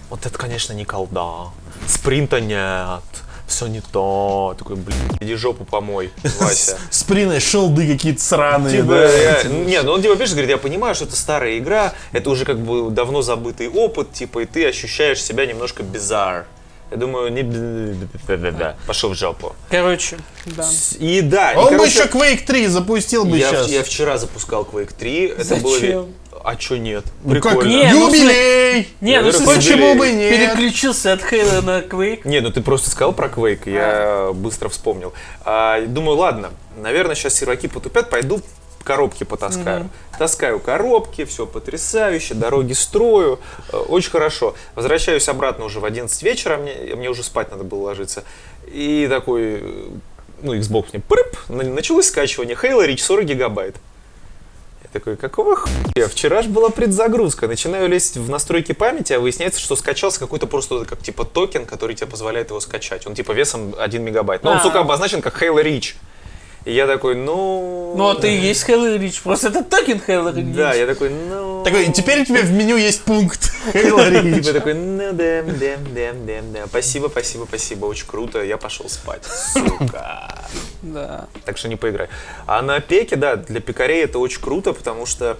[0.08, 1.50] Вот это, конечно, не колда.
[1.86, 3.02] Спринта нет.
[3.50, 4.54] Все не то.
[4.56, 6.78] Такой, блин, иди жопу помой, Вася.
[6.88, 9.12] Сприны, шелды какие-то сраные, Типа, да.
[9.12, 12.44] я- не, ну он типа пишет, говорит, я понимаю, что это старая игра, это уже
[12.44, 16.44] как бы давно забытый опыт, типа, и ты ощущаешь себя немножко bizarre.
[16.92, 17.42] Я думаю, не...
[17.42, 19.54] да, Пошел в жопу.
[19.68, 20.68] Короче, да.
[20.98, 23.68] И да, и, Он бы короче, еще Quake 3 запустил бы я, сейчас.
[23.68, 26.08] я вчера запускал Quake 3, это было...
[26.42, 27.04] А чё нет?
[27.24, 27.42] Ну как?
[27.52, 27.68] Прикольно.
[27.68, 28.88] Не, ну, Юбилей!
[29.00, 30.54] Не, ну смысле, Почему бы нет?
[30.54, 32.22] переключился от Хейла на Quake.
[32.24, 35.12] Не, ну ты просто сказал про Quake, и я быстро вспомнил.
[35.44, 38.40] А, думаю, ладно, наверное, сейчас серваки потупят, пойду
[38.84, 39.90] коробки потаскаю.
[40.18, 43.38] Таскаю коробки, все потрясающе, дороги строю,
[43.72, 44.54] э, очень хорошо.
[44.74, 48.24] Возвращаюсь обратно уже в 11 вечера, мне, мне уже спать надо было ложиться.
[48.72, 49.88] И такой, э,
[50.42, 53.76] ну, Xbox мне прып, на- началось скачивание Halo Reach 40 гигабайт.
[54.92, 56.08] Такой, какого хуя?
[56.08, 57.46] Вчера же была предзагрузка.
[57.46, 61.94] Начинаю лезть в настройки памяти, а выясняется, что скачался какой-то просто как типа токен, который
[61.94, 63.06] тебе позволяет его скачать.
[63.06, 64.42] Он типа весом 1 мегабайт.
[64.42, 64.60] Но он, А.
[64.60, 65.94] сука, обозначен как Halo Reach.
[66.66, 67.94] И я такой, ну...
[67.96, 70.54] Ну, это и есть Halo Reach, просто это токен Halo Reach.
[70.54, 71.64] Да, я такой, ну...
[71.64, 74.40] Такой, теперь у тебя в меню есть пункт Halo Reach.
[74.42, 76.66] Типа такой, ну да, да, да, да, да.
[76.66, 78.42] Спасибо, спасибо, спасибо, очень круто.
[78.42, 79.24] Я пошел спать.
[79.24, 80.34] Сука.
[80.82, 81.28] Да.
[81.44, 82.08] Так что не поиграй.
[82.46, 85.36] А на пеке, да, для пекарей это очень круто, потому что,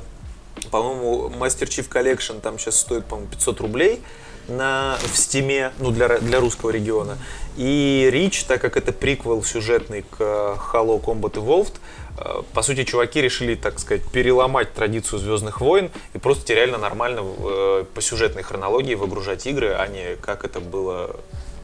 [0.71, 4.03] по-моему, Master Chief Collection там сейчас стоит, по-моему, 500 рублей
[4.49, 7.16] на, в стиме, ну, для, для русского региона.
[7.57, 11.74] И Рич, так как это приквел сюжетный к э, Halo Combat Evolved,
[12.18, 17.20] э, по сути, чуваки решили, так сказать, переломать традицию Звездных войн и просто реально нормально
[17.22, 21.16] э, по сюжетной хронологии выгружать игры, а не как это было,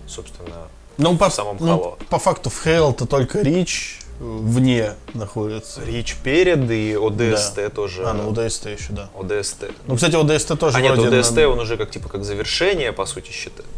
[0.08, 0.68] собственно,
[0.98, 1.98] Ну, по, в самом ну, Halo.
[2.10, 5.82] по факту в Halo-то только Рич вне находится.
[5.84, 8.02] Рич перед и ODST тоже.
[8.06, 9.10] А, ну ОДСТ еще, да.
[9.14, 9.74] ODST.
[9.86, 10.96] Ну, кстати, ОДСТ тоже А нет.
[10.98, 13.68] ODST, на- он уже как типа как завершение, по сути, считает.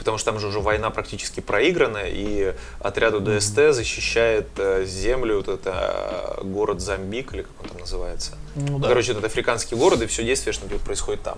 [0.00, 5.48] Потому что там же уже война практически проиграна, и отряд ОДСТ защищает э, землю, вот
[5.48, 8.38] это э, город Замбик, или как он там называется.
[8.54, 8.88] Ну, да.
[8.88, 11.36] Короче, это африканский город, и все действие, что происходит там.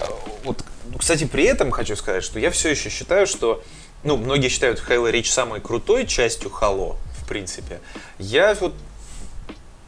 [0.00, 0.04] Э,
[0.44, 3.62] Вот, ну, кстати, при этом хочу сказать, что я все еще считаю, что,
[4.02, 7.80] ну, многие считают Halo Reach самой крутой частью Halo, в принципе.
[8.18, 8.72] Я вот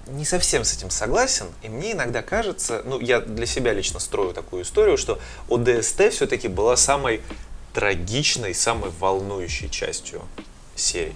[0.06, 4.34] не совсем с этим согласен, и мне иногда кажется, ну, я для себя лично строю
[4.34, 7.22] такую историю, что ОДСТ все-таки была самой
[7.72, 10.22] трагичной, самой волнующей частью
[10.76, 11.14] серии.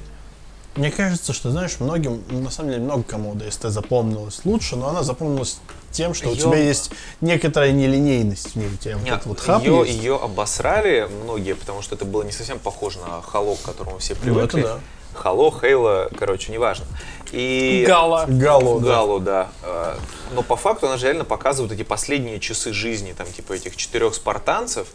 [0.77, 4.89] Мне кажется, что, знаешь, многим, ну, на самом деле, много кому ДСТ запомнилась лучше, но
[4.89, 5.59] она запомнилась
[5.91, 6.91] тем, что у Её- тебя есть
[7.23, 8.69] некоторая нелинейность в ней.
[8.69, 9.93] У тебя вот этот вот хаб ее, есть.
[9.99, 14.15] ее обосрали многие, потому что это было не совсем похоже на Хало, к которому все
[14.23, 14.63] Ну, это привыкли.
[14.63, 14.81] да.
[15.15, 16.85] Хало, Хейла, короче, неважно.
[17.33, 17.85] И...
[17.89, 18.27] Гала.
[18.29, 18.87] Гало, да.
[18.87, 19.49] Галу, да.
[19.63, 19.97] Э,
[20.35, 24.15] Но по факту она же реально показывает эти последние часы жизни, там, типа, этих четырех
[24.15, 24.89] спартанцев.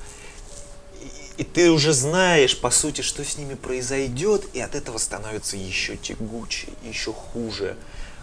[1.42, 5.98] И, ты уже знаешь, по сути, что с ними произойдет, и от этого становится еще
[5.98, 7.76] тягуче, еще хуже.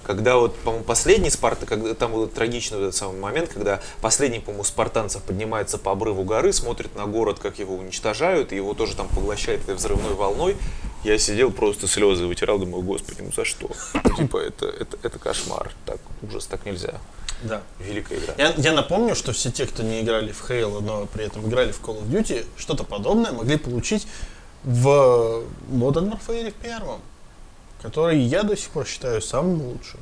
[0.05, 4.62] Когда вот, по-моему, последний Спарта, когда там был трагичный этот самый момент, когда последний, по-моему,
[4.62, 9.09] спартанцев поднимается по обрыву горы, смотрит на город, как его уничтожают, и его тоже там
[9.09, 10.57] поглощает этой взрывной волной.
[11.03, 13.69] Я сидел, просто слезы вытирал, думаю, господи, ну за что?
[14.16, 15.73] Типа, это, это, это кошмар.
[15.87, 17.01] Так, ужас, так нельзя.
[17.43, 17.62] Да.
[17.78, 18.34] Великая игра.
[18.36, 21.72] Я, я напомню, что все те, кто не играли в Halo, но при этом играли
[21.72, 24.07] в Call of Duty, что-то подобное могли получить
[24.64, 27.01] в Modern Warfare первом,
[27.80, 30.01] который я до сих пор считаю самым лучшим.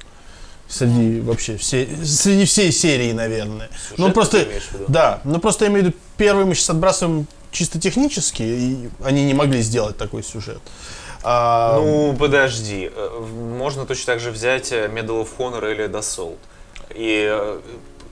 [0.69, 3.71] Среди вообще все, среди всей серии, наверное.
[3.99, 4.49] ну просто,
[4.89, 9.25] да, ну просто я имею в виду, первый мы сейчас отбрасываем чисто технически, и они
[9.25, 10.61] не могли сделать такой сюжет.
[11.23, 12.91] А, Ну, подожди.
[12.95, 13.21] Э,
[13.59, 16.39] Можно точно так же взять э, Medal of Honor или Dassault.
[16.95, 17.61] И э,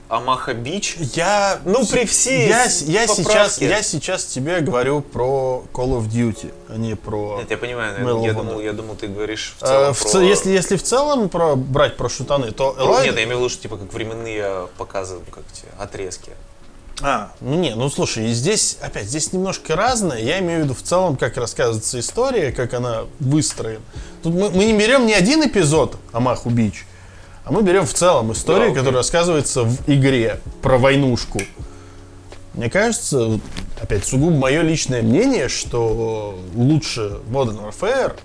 [0.09, 0.95] Амаха Бич.
[1.15, 3.67] Я, Ну, при всей я, я сейчас, поправке.
[3.67, 7.37] я сейчас тебе говорю про Call of Duty, а не про.
[7.39, 10.09] Нет, я понимаю, Medal я думал, я думал, ты говоришь в Э, целом в про-
[10.09, 13.37] ц- если, если в целом про, брать про шутаны, то про- Элайда- Нет, я имею
[13.37, 16.31] в виду, что типа как временные показы, как эти отрезки.
[17.01, 20.17] А, ну не, ну слушай, здесь, опять, здесь немножко разное.
[20.19, 23.81] Я имею в виду в целом, как рассказывается история, как она выстроена.
[24.23, 26.85] Тут мы, мы не берем не один эпизод Амаху Бич,
[27.45, 31.41] а мы берем в целом историю, Да, которая рассказывается в игре про войнушку.
[32.55, 33.39] Мне кажется,
[33.79, 38.15] опять сугубо мое личное мнение, что лучше Modern Warfare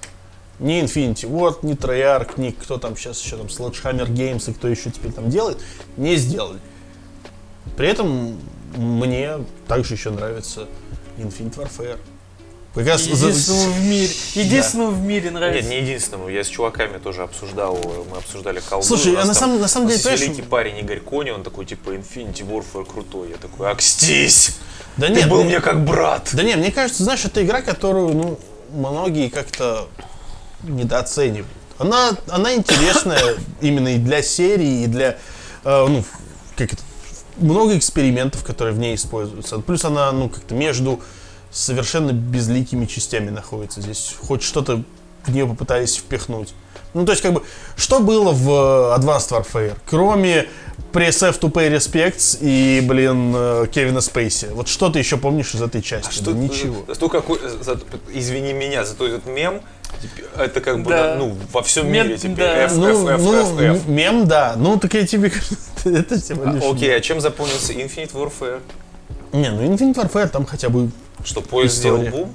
[0.59, 4.69] ни Infinity Ward, ни Treyarch, ни кто там сейчас еще там Sledgehammer Games и кто
[4.69, 5.59] еще теперь там делает,
[5.97, 6.59] не сделали.
[7.77, 8.39] При этом
[8.77, 10.67] мне также еще нравится
[11.19, 11.99] Infinite Warfare.
[12.75, 14.11] Как раз за- Единственному в мире.
[14.35, 15.69] Единственному в мире Нет, нравится.
[15.71, 16.29] не единственному.
[16.29, 17.77] Я с чуваками тоже обсуждал,
[18.11, 18.87] мы обсуждали колду.
[18.87, 21.91] Слушай, а на самом- на самом деле, понимаешь, великий парень Игорь Кони, он такой, типа,
[21.91, 23.31] Infinity Warfare крутой.
[23.31, 24.57] Я такой, акстись!
[24.97, 26.31] Да Ты нет, был ну- мне как брат!
[26.33, 28.39] Да не, мне кажется, знаешь, это игра, которую, ну,
[28.73, 29.89] многие как-то
[30.63, 31.47] недооценивают.
[31.79, 35.19] Она, она интересная именно и для серии, и для,
[35.65, 36.05] э, ну,
[36.57, 36.83] как это,
[37.37, 39.59] много экспериментов, которые в ней используются.
[39.59, 41.01] Плюс она, ну, как-то между
[41.51, 43.81] совершенно безликими частями находится.
[43.81, 44.83] Здесь хоть что-то
[45.25, 46.55] в нее попытались впихнуть.
[46.95, 47.43] Ну, то есть, как бы,
[47.77, 50.49] что было в э, Advanced Warfare, кроме
[50.93, 54.47] Press F to Pay Respects и, блин, э, Кевина Спейси?
[54.53, 56.09] Вот что ты еще помнишь из этой части?
[56.09, 56.83] А что, Да ничего.
[56.89, 57.79] Зато какой, за-
[58.13, 59.61] извини меня, зато этот мем,
[60.03, 61.15] типа, это как бы, Да.
[61.17, 62.35] ну, во всем Мем, мире теперь.
[62.39, 62.57] да.
[62.65, 63.87] F, Ну, F, F, ну, F, F.
[63.87, 64.55] мем, да.
[64.57, 65.29] Ну, так я тебе
[65.85, 66.73] говорю, это всего А.
[66.73, 68.61] Окей, а чем запомнился Infinite Warfare?
[69.33, 70.91] Не, ну Infinite Warfare там хотя бы
[71.25, 72.35] Что поезд сделал бум?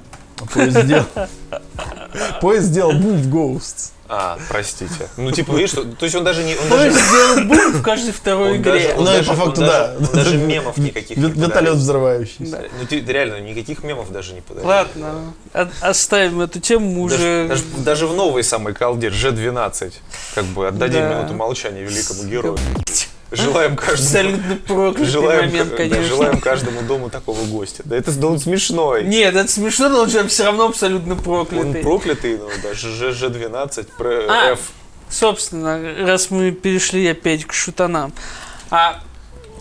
[0.52, 1.04] поезд сделал...
[2.40, 3.90] Поезд сделал бум в Ghosts.
[4.08, 5.08] А, простите.
[5.16, 6.54] Ну, типа, видишь, что- то есть он даже не...
[6.56, 8.72] Он даже, сделал бум в каждой второй он игре.
[8.72, 9.88] даже, он Ну, даже- по факту, он да.
[9.98, 12.52] даже- даже мемов никаких не Вер- Вертолет взрывающийся.
[12.52, 12.62] Да.
[12.80, 14.68] Ну, ты реально никаких мемов даже не подарил.
[14.68, 15.32] Ладно,
[15.80, 17.48] оставим эту тему мы Даже, уже.
[17.48, 19.92] даже, даже в новой самой колде, G12,
[20.36, 21.14] как бы отдадим Да.
[21.18, 22.58] минуту молчания великому герою.
[23.32, 23.98] Желаем каждому...
[24.02, 26.02] Абсолютно проклятый Желаем, момент, да, конечно.
[26.04, 27.82] желаем каждому дому такого гостя.
[27.84, 29.04] Да это да он смешной.
[29.04, 31.82] Нет, это смешно, но он же все равно абсолютно он проклятый.
[31.82, 34.52] проклятый, ну даже G- G12, про А.
[34.52, 34.60] F.
[35.08, 38.12] Собственно, раз мы перешли опять к шутанам.
[38.70, 39.00] А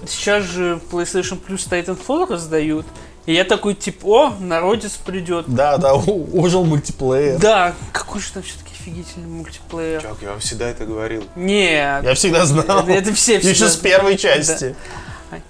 [0.08, 2.86] сейчас же в PlayStation Plus Titanfall раздают.
[3.26, 5.46] И я такой, типа, о, народец придет.
[5.48, 7.40] Да, да, ожил мультиплеер.
[7.40, 10.02] Да, какой же там все-таки офигительный мультиплеер.
[10.02, 11.24] Чувак, я вам всегда это говорил.
[11.36, 12.84] Нет, Я всегда знал.
[12.84, 14.76] это, это все Еще всегда- с первой части.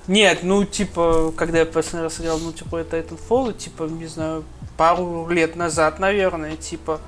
[0.07, 4.43] Нет, ну, типа, когда я последний раз играл мультиплеер Titanfall, типа, не знаю,
[4.77, 6.99] пару лет назад, наверное, типа,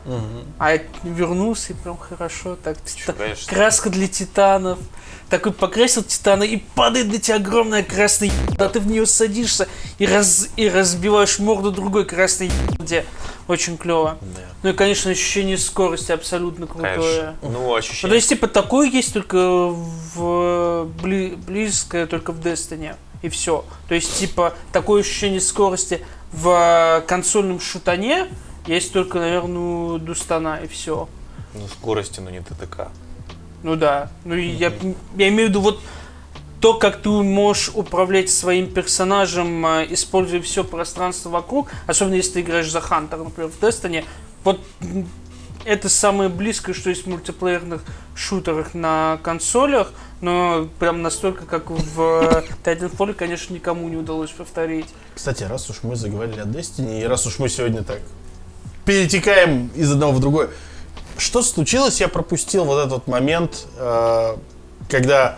[0.58, 3.54] а я вернулся и прям хорошо, так, Чё, конечно.
[3.54, 4.80] краска для титанов,
[5.30, 10.06] такой покрасил титана и падает на тебя огромная красная ебда, ты в нее садишься и,
[10.06, 13.06] раз, и разбиваешь морду другой красной ебде.
[13.50, 14.18] Очень клево.
[14.22, 16.96] Да, Ну и, конечно, ощущение скорости абсолютно крутое.
[16.96, 17.36] конечно.
[17.42, 18.10] Ну, Ну, ощущение.
[18.10, 19.38] то есть, типа, такое есть только
[20.16, 22.96] в бли- близкое только в Destiny.
[23.22, 23.66] И все.
[23.90, 28.28] То есть, типа, такое ощущение скорости в консольном шутане
[28.66, 31.08] есть только, наверное, у Дустана, и все.
[31.54, 32.90] Ну, скорости, но не ТТК.
[33.64, 34.10] Ну да.
[34.26, 34.72] Ну я,
[35.16, 35.82] я имею в виду вот
[36.60, 42.42] то, как ты можешь управлять своим персонажем, а, используя все пространство вокруг, особенно если ты
[42.42, 44.06] играешь за Хантер, например, в Destiny,
[44.44, 44.60] вот
[45.66, 47.84] это самое близкое, что есть в мультиплеерных
[48.16, 54.88] шутерах на консолях, но прям настолько, как в Titanfall, конечно, никому не удалось повторить.
[55.18, 58.02] Кстати, раз уж мы заговорили о Destiny, и раз уж мы сегодня так
[58.86, 60.50] перетекаем из одного в другое,
[61.18, 64.36] что случилось, я пропустил вот этот момент, э,
[64.88, 65.38] когда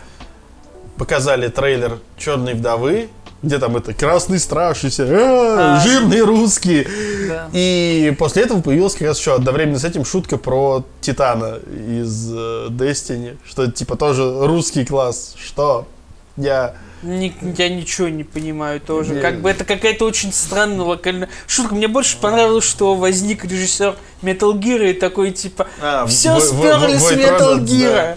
[0.98, 3.08] показали трейлер Черной вдовы,
[3.42, 5.80] где там это красный страж и все, «Э, А.
[5.80, 6.86] жирные русские.
[7.26, 7.48] Да.
[7.54, 12.66] И после этого появилась как раз еще одновременно с этим шутка про Титана из э,
[12.68, 15.34] Destiny, что типа тоже русский класс.
[15.42, 15.88] Что?
[16.36, 16.74] Я...
[17.02, 19.14] Ни- я ничего не понимаю тоже.
[19.14, 19.20] Не.
[19.22, 21.74] Как бы это какая-то очень странная локальная шутка.
[21.74, 26.98] Мне больше понравилось, что возник режиссер Metal Gear и такой типа А, все сперли Вой-
[26.98, 28.16] с Metal Gear.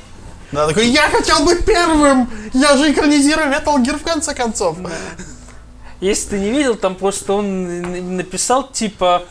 [0.52, 2.30] Да, такой, я хотел быть первым!
[2.54, 4.78] Я же экранизирую Metal Gear в конце концов.
[6.02, 9.24] Если ты не видел, там просто он написал типа.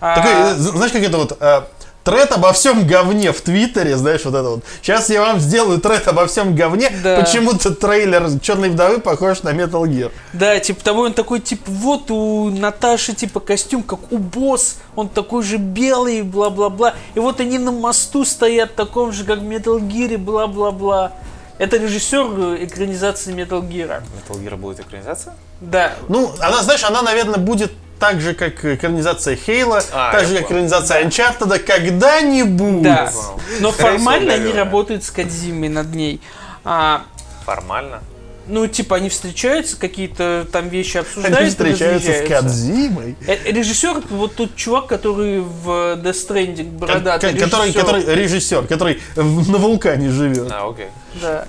[0.00, 1.62] а, Такой, э, знаешь, как это вот, э,
[2.04, 4.64] тред обо всем говне в Твиттере, знаешь, вот это вот.
[4.82, 6.90] Сейчас я вам сделаю тред обо всем говне.
[7.02, 7.20] Да.
[7.20, 10.10] Почему-то трейлер Черной вдовы похож на Metal Gear.
[10.32, 15.08] Да, типа того, он такой, типа, вот у Наташи, типа, костюм, как у босс, он
[15.08, 16.94] такой же белый, бла-бла-бла.
[17.14, 21.12] И вот они на мосту стоят, таком же, как в Metal Gear, бла-бла-бла.
[21.58, 24.02] Это режиссер экранизации Metal Gear.
[24.02, 25.34] Metal Gear будет экранизация?
[25.60, 27.72] Да, Ну, она, знаешь, она, наверное, будет
[28.02, 32.82] так же, как экранизация Хейла, А, так же, как экранизация Uncharted, когда-нибудь.
[32.82, 33.12] да.
[33.60, 36.20] Но Скорее формально всего, они работают с Кадзимой над ней.
[36.64, 37.04] А,
[37.46, 38.00] Формально.
[38.48, 41.46] ну, типа, они встречаются, какие-то там вещи Они обсуждают.
[41.46, 42.28] и встречаются с.
[42.28, 43.16] Кадзимой.
[43.26, 45.68] Э, Режиссер вот тот чувак, который в
[46.02, 47.80] Death Stranding бородатый Ко- который, режиссер.
[47.84, 50.50] который режиссер, который на вулкане живет.
[50.50, 50.86] А, окей.
[51.20, 51.46] Да.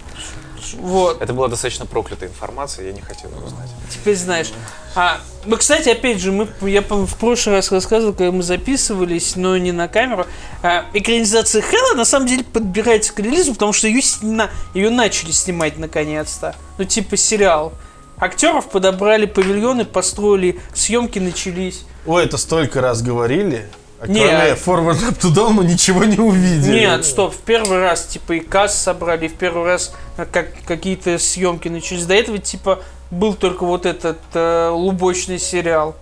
[0.80, 1.22] Вот.
[1.22, 3.70] Это была достаточно проклятая информация, я не хотел ее узнать.
[3.92, 4.52] Теперь знаешь.
[4.96, 9.58] А, ну, кстати, опять же, мы, я в прошлый раз рассказывал, когда мы записывались, но
[9.58, 10.26] не на камеру.
[10.62, 15.32] а, экранизация Хэлла на самом деле подбирается к релизу, потому что ее, сня- ее начали
[15.32, 16.56] снимать наконец-то.
[16.78, 17.74] Ну, типа сериал.
[18.18, 21.84] Актеров подобрали павильоны, построили, съемки начались.
[22.06, 23.68] Ой, это столько раз говорили.
[24.04, 26.80] А Не, кроме а- Forward Up to Dawn мы ничего не увидели.
[26.82, 29.96] Нет, стоп, в первый раз, типа, и касс собрали, в первый раз
[30.32, 32.06] как, какие-то съемки начались.
[32.06, 32.80] До этого, типа,
[33.12, 35.96] был только вот этот э, лубочный сериал.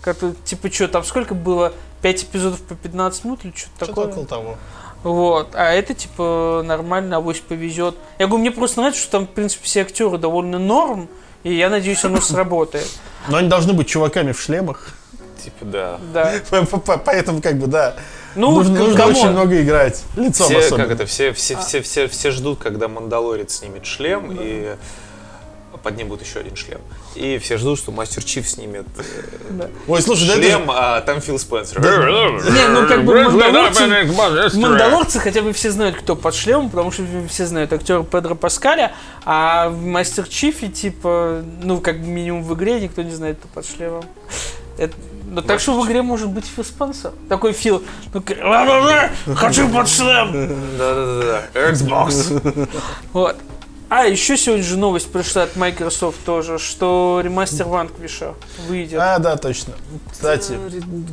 [0.00, 1.72] Который, типа, что, там сколько было?
[2.00, 4.06] 5 эпизодов по 15 минут или что-то Что-то такое?
[4.08, 4.56] около того.
[5.02, 5.50] Вот.
[5.54, 7.96] А это, типа, нормально, авось повезет.
[8.18, 11.08] Я говорю, мне просто нравится, что там, в принципе, все актеры довольно норм,
[11.42, 12.88] и я надеюсь, оно сработает.
[13.28, 14.94] Но они должны быть чуваками в шлемах.
[15.44, 15.98] Типа, да.
[16.12, 16.34] Да.
[17.04, 17.94] Поэтому, как бы, да.
[18.34, 19.14] Ну, нужно нужно come on.
[19.14, 20.02] очень много играть.
[20.16, 20.84] Лицом Все, особенно.
[20.84, 24.76] как это, все, все, все, все, все ждут, когда Мандалорец снимет шлем, и
[25.82, 26.80] под ним будет еще один шлем.
[27.14, 31.00] И все ждут, что Мастер Чиф снимет э, Ой, слушай, да это же- шлем, а
[31.00, 31.80] там Фил Спенсер.
[31.80, 33.86] Не, ну как бы мандалорцы,
[34.58, 38.92] мандалорцы хотя бы все знают, кто под шлемом, потому что все знают актера Педро Паскаля,
[39.24, 43.66] а в Мастер Чифе, типа, ну, как минимум в игре никто не знает, кто под
[43.66, 44.04] шлемом.
[44.78, 47.12] Это, Да так что в игре может быть Фил Спенсер.
[47.28, 47.82] Такой Фил,
[48.42, 50.32] «Ла-ла-ла, хочу под шлем.
[50.78, 51.70] Да-да-да.
[51.70, 52.68] Xbox.
[53.12, 53.36] Вот.
[53.94, 58.32] А, еще сегодня же новость пришла от Microsoft тоже, что ремастер Ванквиша
[58.66, 58.98] выйдет.
[58.98, 59.74] А, да, точно.
[60.10, 60.52] Кстати.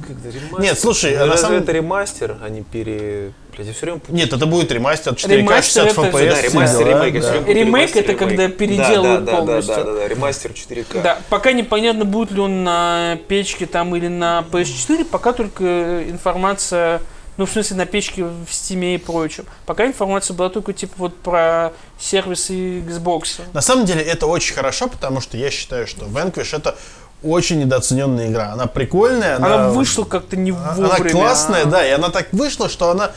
[0.08, 0.60] Когда ремастер?
[0.62, 3.34] Нет, слушай, Ну, а на самом это ремастер, они пере...
[3.54, 4.02] Блядь, я все время.
[4.08, 6.30] Нет, это будет ремастер 4К Ремастер 60 это- FPS.
[6.30, 7.22] Да, ремастер, дела, ремейк.
[7.22, 7.34] да.
[7.34, 8.58] Ремейк ремастер, это когда ремейк.
[8.58, 9.76] переделывают Да, да, да, полностью.
[9.76, 11.02] Да, да, да, ремастер 4К.
[11.02, 17.02] Да, пока непонятно, будет ли он на печке там или на PS4, пока только информация,
[17.40, 19.46] ну, в смысле, на печке в Steam и прочем.
[19.66, 23.40] Пока информация была только, типа, вот про сервисы Xbox.
[23.54, 26.76] На самом деле это очень хорошо, потому что я считаю, что Vanquish это
[27.24, 28.52] очень недооцененная игра.
[28.52, 30.94] Она прикольная, она, Она вышла как-то не вовремя.
[30.94, 33.12] она классная, да, и она так вышла, что она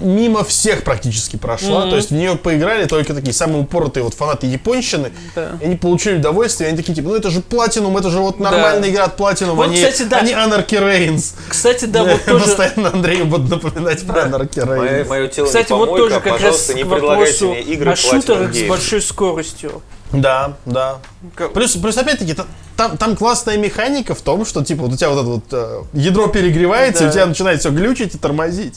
[0.00, 1.80] мимо всех практически прошла.
[1.80, 1.90] Мгм.
[1.90, 5.12] То есть в нее поиграли только такие самые упоротые вот фанаты японщины.
[5.34, 5.58] Да.
[5.60, 8.40] И они получили удовольствие, и они такие, типа, ну это же Platinum, это же вот
[8.40, 10.18] нормальная игра от Platinum, Вот, они, кстати, да.
[10.18, 11.34] они Anarchy Reigns.
[11.48, 12.44] Кстати, да, вот тоже...
[12.44, 15.08] Постоянно Андрею буду напоминать про Anarchy Reigns.
[15.08, 18.62] мое тело Кстати, не вот тоже как раз не предлагайте мне игры о шутерах с
[18.68, 19.82] большой скоростью.
[20.12, 20.98] Да, да.
[21.34, 24.96] Как- Плюс, плюс опять-таки, та- там, там классная механика в том, что типа вот у
[24.96, 27.06] тебя вот это вот э, ядро перегревается, Да.
[27.06, 28.74] и у тебя начинает все глючить и тормозить.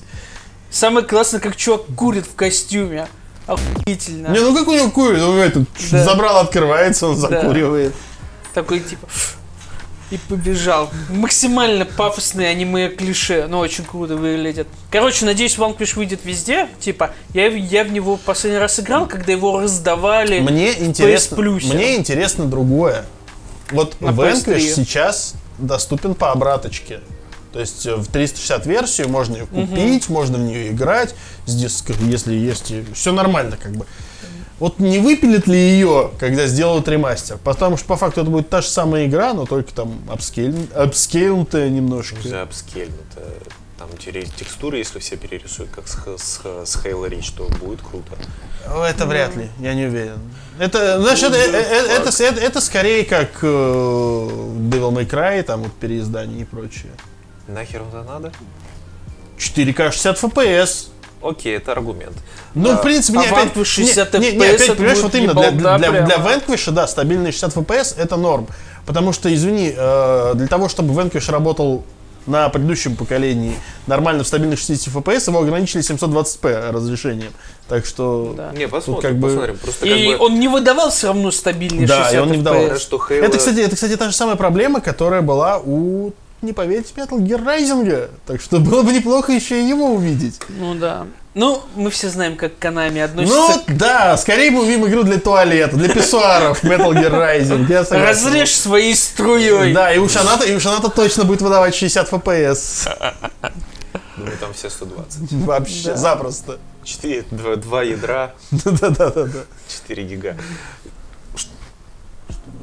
[0.70, 3.08] Самое классное, как чувак курит в костюме.
[3.46, 4.28] Охуительно.
[4.28, 5.22] Не, ну как у него курит?
[5.22, 6.04] Он этот Да.
[6.04, 7.94] забрал, открывается, он закуривает.
[8.54, 9.08] Такой типа
[10.10, 10.90] и побежал.
[11.10, 14.68] Максимально пафосные аниме клише, но очень круто выглядят.
[14.90, 16.70] Короче, надеюсь, Vanquish выйдет везде.
[16.80, 20.40] Типа, я, я в него последний раз играл, когда его раздавали.
[20.40, 23.06] Мне интересно, мне интересно другое.
[23.72, 24.60] Вот PS3.
[24.60, 27.02] сейчас доступен по обраточке.
[27.58, 31.16] То есть э, в 360 версию можно ее купить, можно в нее играть,
[31.48, 32.72] с диском, если есть.
[32.94, 33.88] Все нормально как бы.
[34.60, 37.40] Вот не выпилят ли ее, когда сделают ремастер?
[37.44, 41.70] Потому что по факту это будет та же самая игра, но только там апскейль- апскейлнутая
[41.70, 42.18] немножко.
[42.22, 42.92] За апскейль.
[42.92, 43.28] Это
[43.80, 48.14] там текстуры, если все перерисуют, как с, с, с Halo Reach, то будет круто.
[48.86, 50.20] Это вряд ли, я не уверен.
[50.60, 55.74] Это, знаешь, это, э, э, это, это, это скорее как Devil May Cry, там вот
[55.74, 56.92] переиздание и прочее.
[57.48, 58.32] Нахер это надо?
[59.38, 60.88] 4К 60 FPS.
[61.22, 62.16] Окей, это аргумент.
[62.54, 64.98] Ну, в принципе, а не, опять, Vanquish 60 не, не, не, FPS опять, это понимаешь,
[64.98, 66.16] будет вот именно для, для, для, для.
[66.18, 68.48] Vanquish, да, стабильные 60 FPS это норм.
[68.86, 71.84] Потому что, извини, э, для того, чтобы Vanquish работал
[72.28, 73.56] на предыдущем поколении
[73.88, 77.32] нормально в стабильных 60 FPS, его ограничили 720p разрешением.
[77.68, 78.34] Так что...
[78.36, 78.52] Да.
[78.52, 79.58] Не, посмотрим, как бы- посмотрим.
[79.58, 80.26] Просто И как бы...
[80.26, 82.62] он не выдавал все равно стабильный Да, 60 и он не выдавал.
[82.64, 82.80] FPS.
[82.80, 83.24] что Halo...
[83.24, 86.12] Это, кстати, это, кстати, та же самая проблема, которая была у,
[86.42, 88.10] не поверите, Metal Gear Rising.
[88.26, 90.40] Так что было бы неплохо еще и его увидеть.
[90.50, 91.08] Ну да.
[91.34, 95.76] Ну, мы все знаем, как Konami Ну относится да, скорее мы увидим игру для туалета,
[95.76, 97.70] для писсуаров Metal Gear Rising.
[97.70, 97.88] Я к...
[97.88, 98.08] согласен.
[98.08, 99.72] Разрежь своей струей.
[99.74, 102.90] Да, и у Шаната, и у Шаната точно будет выдавать 60 FPS.
[104.18, 105.32] Думаю, там все 120.
[105.46, 105.96] Вообще, Да.
[105.98, 106.58] запросто.
[106.84, 109.28] 4, 2, 2 ядра, Да-да-да.
[109.68, 110.38] 4 гига.
[111.36, 111.50] Что,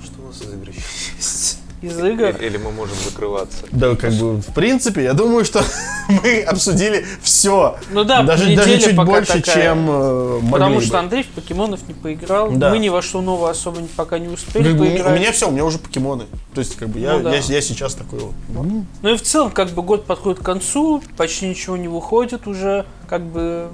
[0.02, 0.72] что у нас из игры
[1.16, 1.53] есть?
[1.84, 2.28] Из игр.
[2.30, 3.58] Или, или мы можем закрываться?
[3.72, 5.62] Да, как бы, в принципе, я думаю, что
[6.08, 7.76] мы обсудили все.
[7.90, 9.62] Ну да, даже, даже чуть пока больше, такая.
[9.64, 10.80] чем э, могли Потому бы.
[10.82, 12.50] что Андрей в покемонов не поиграл.
[12.52, 12.70] Да.
[12.70, 15.12] Мы ни во что новое особо не- пока не успели Как бы, у меня- поиграть.
[15.12, 16.24] у меня все, у меня уже покемоны.
[16.54, 17.34] То есть, как бы, я, Ну да.
[17.34, 18.32] я, я сейчас такой вот.
[18.56, 22.46] м, Ну и в целом, как бы год подходит к концу, почти ничего не выходит
[22.46, 23.68] уже, как бы...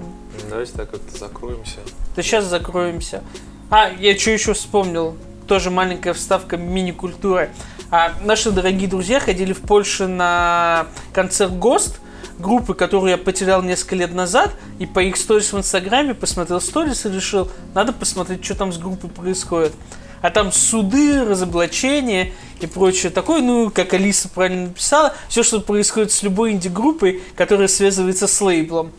[0.49, 1.77] Давайте так как-то закроемся.
[2.15, 3.21] Да сейчас закроемся.
[3.69, 5.15] А, я что еще вспомнил.
[5.47, 7.49] Тоже маленькая вставка мини-культуры.
[7.93, 11.99] А, наши дорогие друзья ходили в Польше на концерт ГОСТ,
[12.39, 17.05] группы, которую я потерял несколько лет назад, и по их сторис в Инстаграме посмотрел сторис
[17.05, 19.73] и решил, надо посмотреть, что там с группой происходит.
[20.21, 22.31] А там суды, разоблачения
[22.61, 27.67] и прочее такое, ну, как Алиса правильно написала, все, что происходит с любой инди-группой, которая
[27.67, 28.93] связывается с лейблом.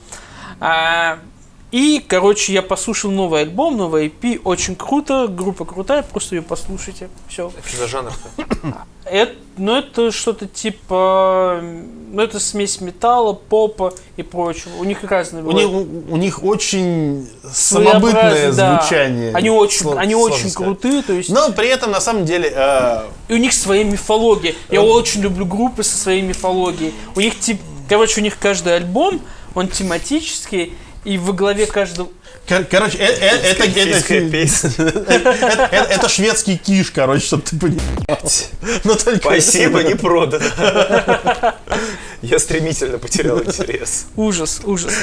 [0.60, 1.18] А,
[1.72, 7.08] и, короче, я послушал новый альбом, новый EP, очень круто, группа крутая, просто ее послушайте,
[7.28, 7.50] все.
[7.66, 8.44] Что за жанр-то?
[9.04, 11.60] Это, ну, это что-то типа,
[12.12, 14.76] ну, это смесь металла, попа и прочего.
[14.78, 18.78] У них разные У них, у, них очень самобытное да.
[18.78, 19.34] звучание.
[19.34, 20.56] Они очень, Сло- они очень сказать.
[20.56, 24.54] крутые, то есть Но при этом, на самом деле, э, и у них своя мифология.
[24.70, 26.94] Я очень люблю группы со своей мифологией.
[27.16, 29.20] У них тип, короче, у них каждый альбом,
[29.54, 32.08] он тематический, и во главе каждого
[32.48, 34.06] кор- короче, э- э- это, это,
[35.70, 37.82] это, это- шведский киш, короче, чтобы ты понимал.
[38.84, 40.44] Но только Спасибо, не продано.
[42.22, 44.06] Я стремительно потерял интерес.
[44.16, 44.94] Ужас, ужас.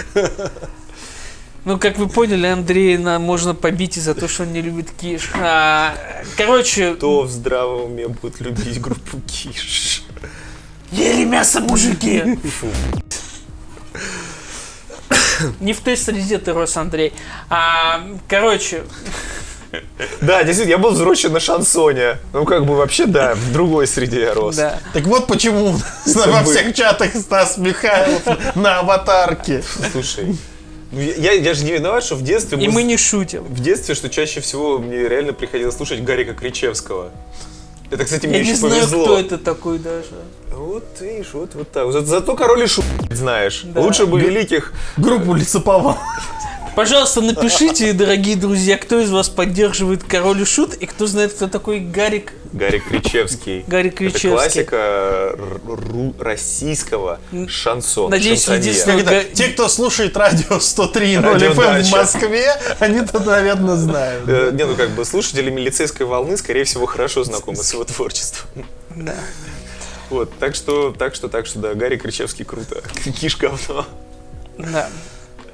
[1.65, 5.29] Ну, как вы поняли, Андрея можно побить из-за того, что он не любит киш.
[5.35, 5.93] А,
[6.37, 10.03] короче, Кто в здравом уме будет любить группу Киш?
[10.91, 12.39] Ели мясо, мужики!
[15.59, 17.13] Не в той среде ты рос, Андрей.
[17.49, 18.83] А, короче,
[20.21, 22.17] Да, действительно, я был взросшен на шансоне.
[22.33, 24.55] Ну, как бы вообще, да, в другой среде я рос.
[24.55, 24.79] да.
[24.93, 25.75] Так вот почему
[26.05, 28.23] во всех чатах Стас Михайлов
[28.55, 29.63] на аватарке.
[29.91, 30.35] Слушай,
[30.91, 32.57] ну, я, я, я же не виноват, что в детстве...
[32.57, 33.43] И муз- мы не шутим.
[33.43, 37.11] В детстве, что чаще всего мне реально приходилось слушать Гарика Кричевского.
[37.91, 39.03] Это, кстати, мне Я не еще знаю, повезло.
[39.03, 40.05] кто это такой даже.
[40.51, 41.91] Вот, видишь, вот, вот так.
[41.91, 43.61] За- зато король и шут знаешь.
[43.63, 43.81] Да.
[43.81, 44.73] Лучше бы великих...
[44.97, 45.97] Группу Лесоповал.
[46.75, 51.47] Пожалуйста, напишите, дорогие друзья, кто из вас поддерживает Король и Шут, и кто знает, кто
[51.47, 52.33] такой Гарик.
[52.51, 53.63] Гарик Кричевский.
[53.67, 54.29] Это Кричевский.
[54.31, 58.09] классика р- ру- российского шансона.
[58.09, 59.09] Надеюсь, единственное- это?
[59.11, 61.95] Га- Те, кто слушает радио 103.0 Радио FM в «Дача».
[61.95, 64.23] Москве, они-то, наверное, знают.
[64.27, 68.49] Э, Не, ну как бы слушатели милицейской волны, скорее всего, хорошо знакомы с его творчеством.
[68.95, 69.15] Да.
[70.09, 72.81] Вот, так что, так что, так что, да, Гарри Кричевский круто.
[73.19, 73.85] Киш говно.
[74.57, 74.89] Да.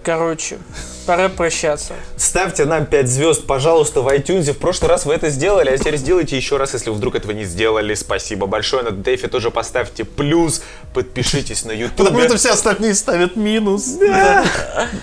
[0.05, 0.59] Короче,
[1.07, 1.93] пора прощаться.
[2.15, 4.51] Ставьте нам 5 звезд, пожалуйста, в iTunes.
[4.53, 7.31] В прошлый раз вы это сделали, а теперь сделайте еще раз, если вы вдруг этого
[7.31, 7.95] не сделали.
[7.95, 8.83] Спасибо большое.
[8.83, 10.61] На Дэйфе тоже поставьте плюс,
[10.93, 12.07] подпишитесь на YouTube.
[12.09, 13.97] Потому что все остальные ставят минус.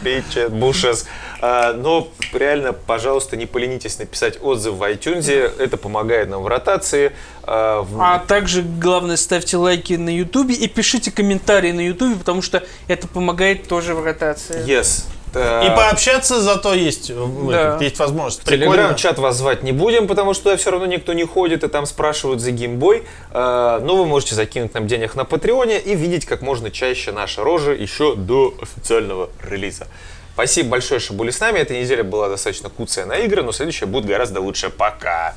[0.04, 1.04] Биче, бушес.
[1.44, 5.28] А, Но реально, пожалуйста, не поленитесь написать отзыв в iTunes.
[5.58, 7.10] Это помогает нам в ротации.
[7.42, 12.42] А, в- А также, главное, ставьте лайки на Ютубе и пишите комментарии на Ютубе, потому
[12.42, 14.64] что это помогает тоже в ротации.
[14.64, 14.91] Yes.
[15.34, 17.14] А, И пообщаться зато есть, э,
[17.50, 17.78] Да.
[17.80, 18.46] есть возможность.
[18.46, 21.68] В чат вас звать не будем, потому что туда все равно никто не ходит, и
[21.68, 23.04] там спрашивают за геймбой.
[23.30, 27.42] А, Но вы можете закинуть нам денег на Патреоне и видеть как можно чаще наши
[27.42, 29.86] рожи еще до официального релиза.
[30.34, 31.58] Спасибо большое, что были с нами.
[31.58, 34.70] Эта неделя была достаточно куцая на игры, но следующая будет гораздо лучше.
[34.70, 35.34] Пока!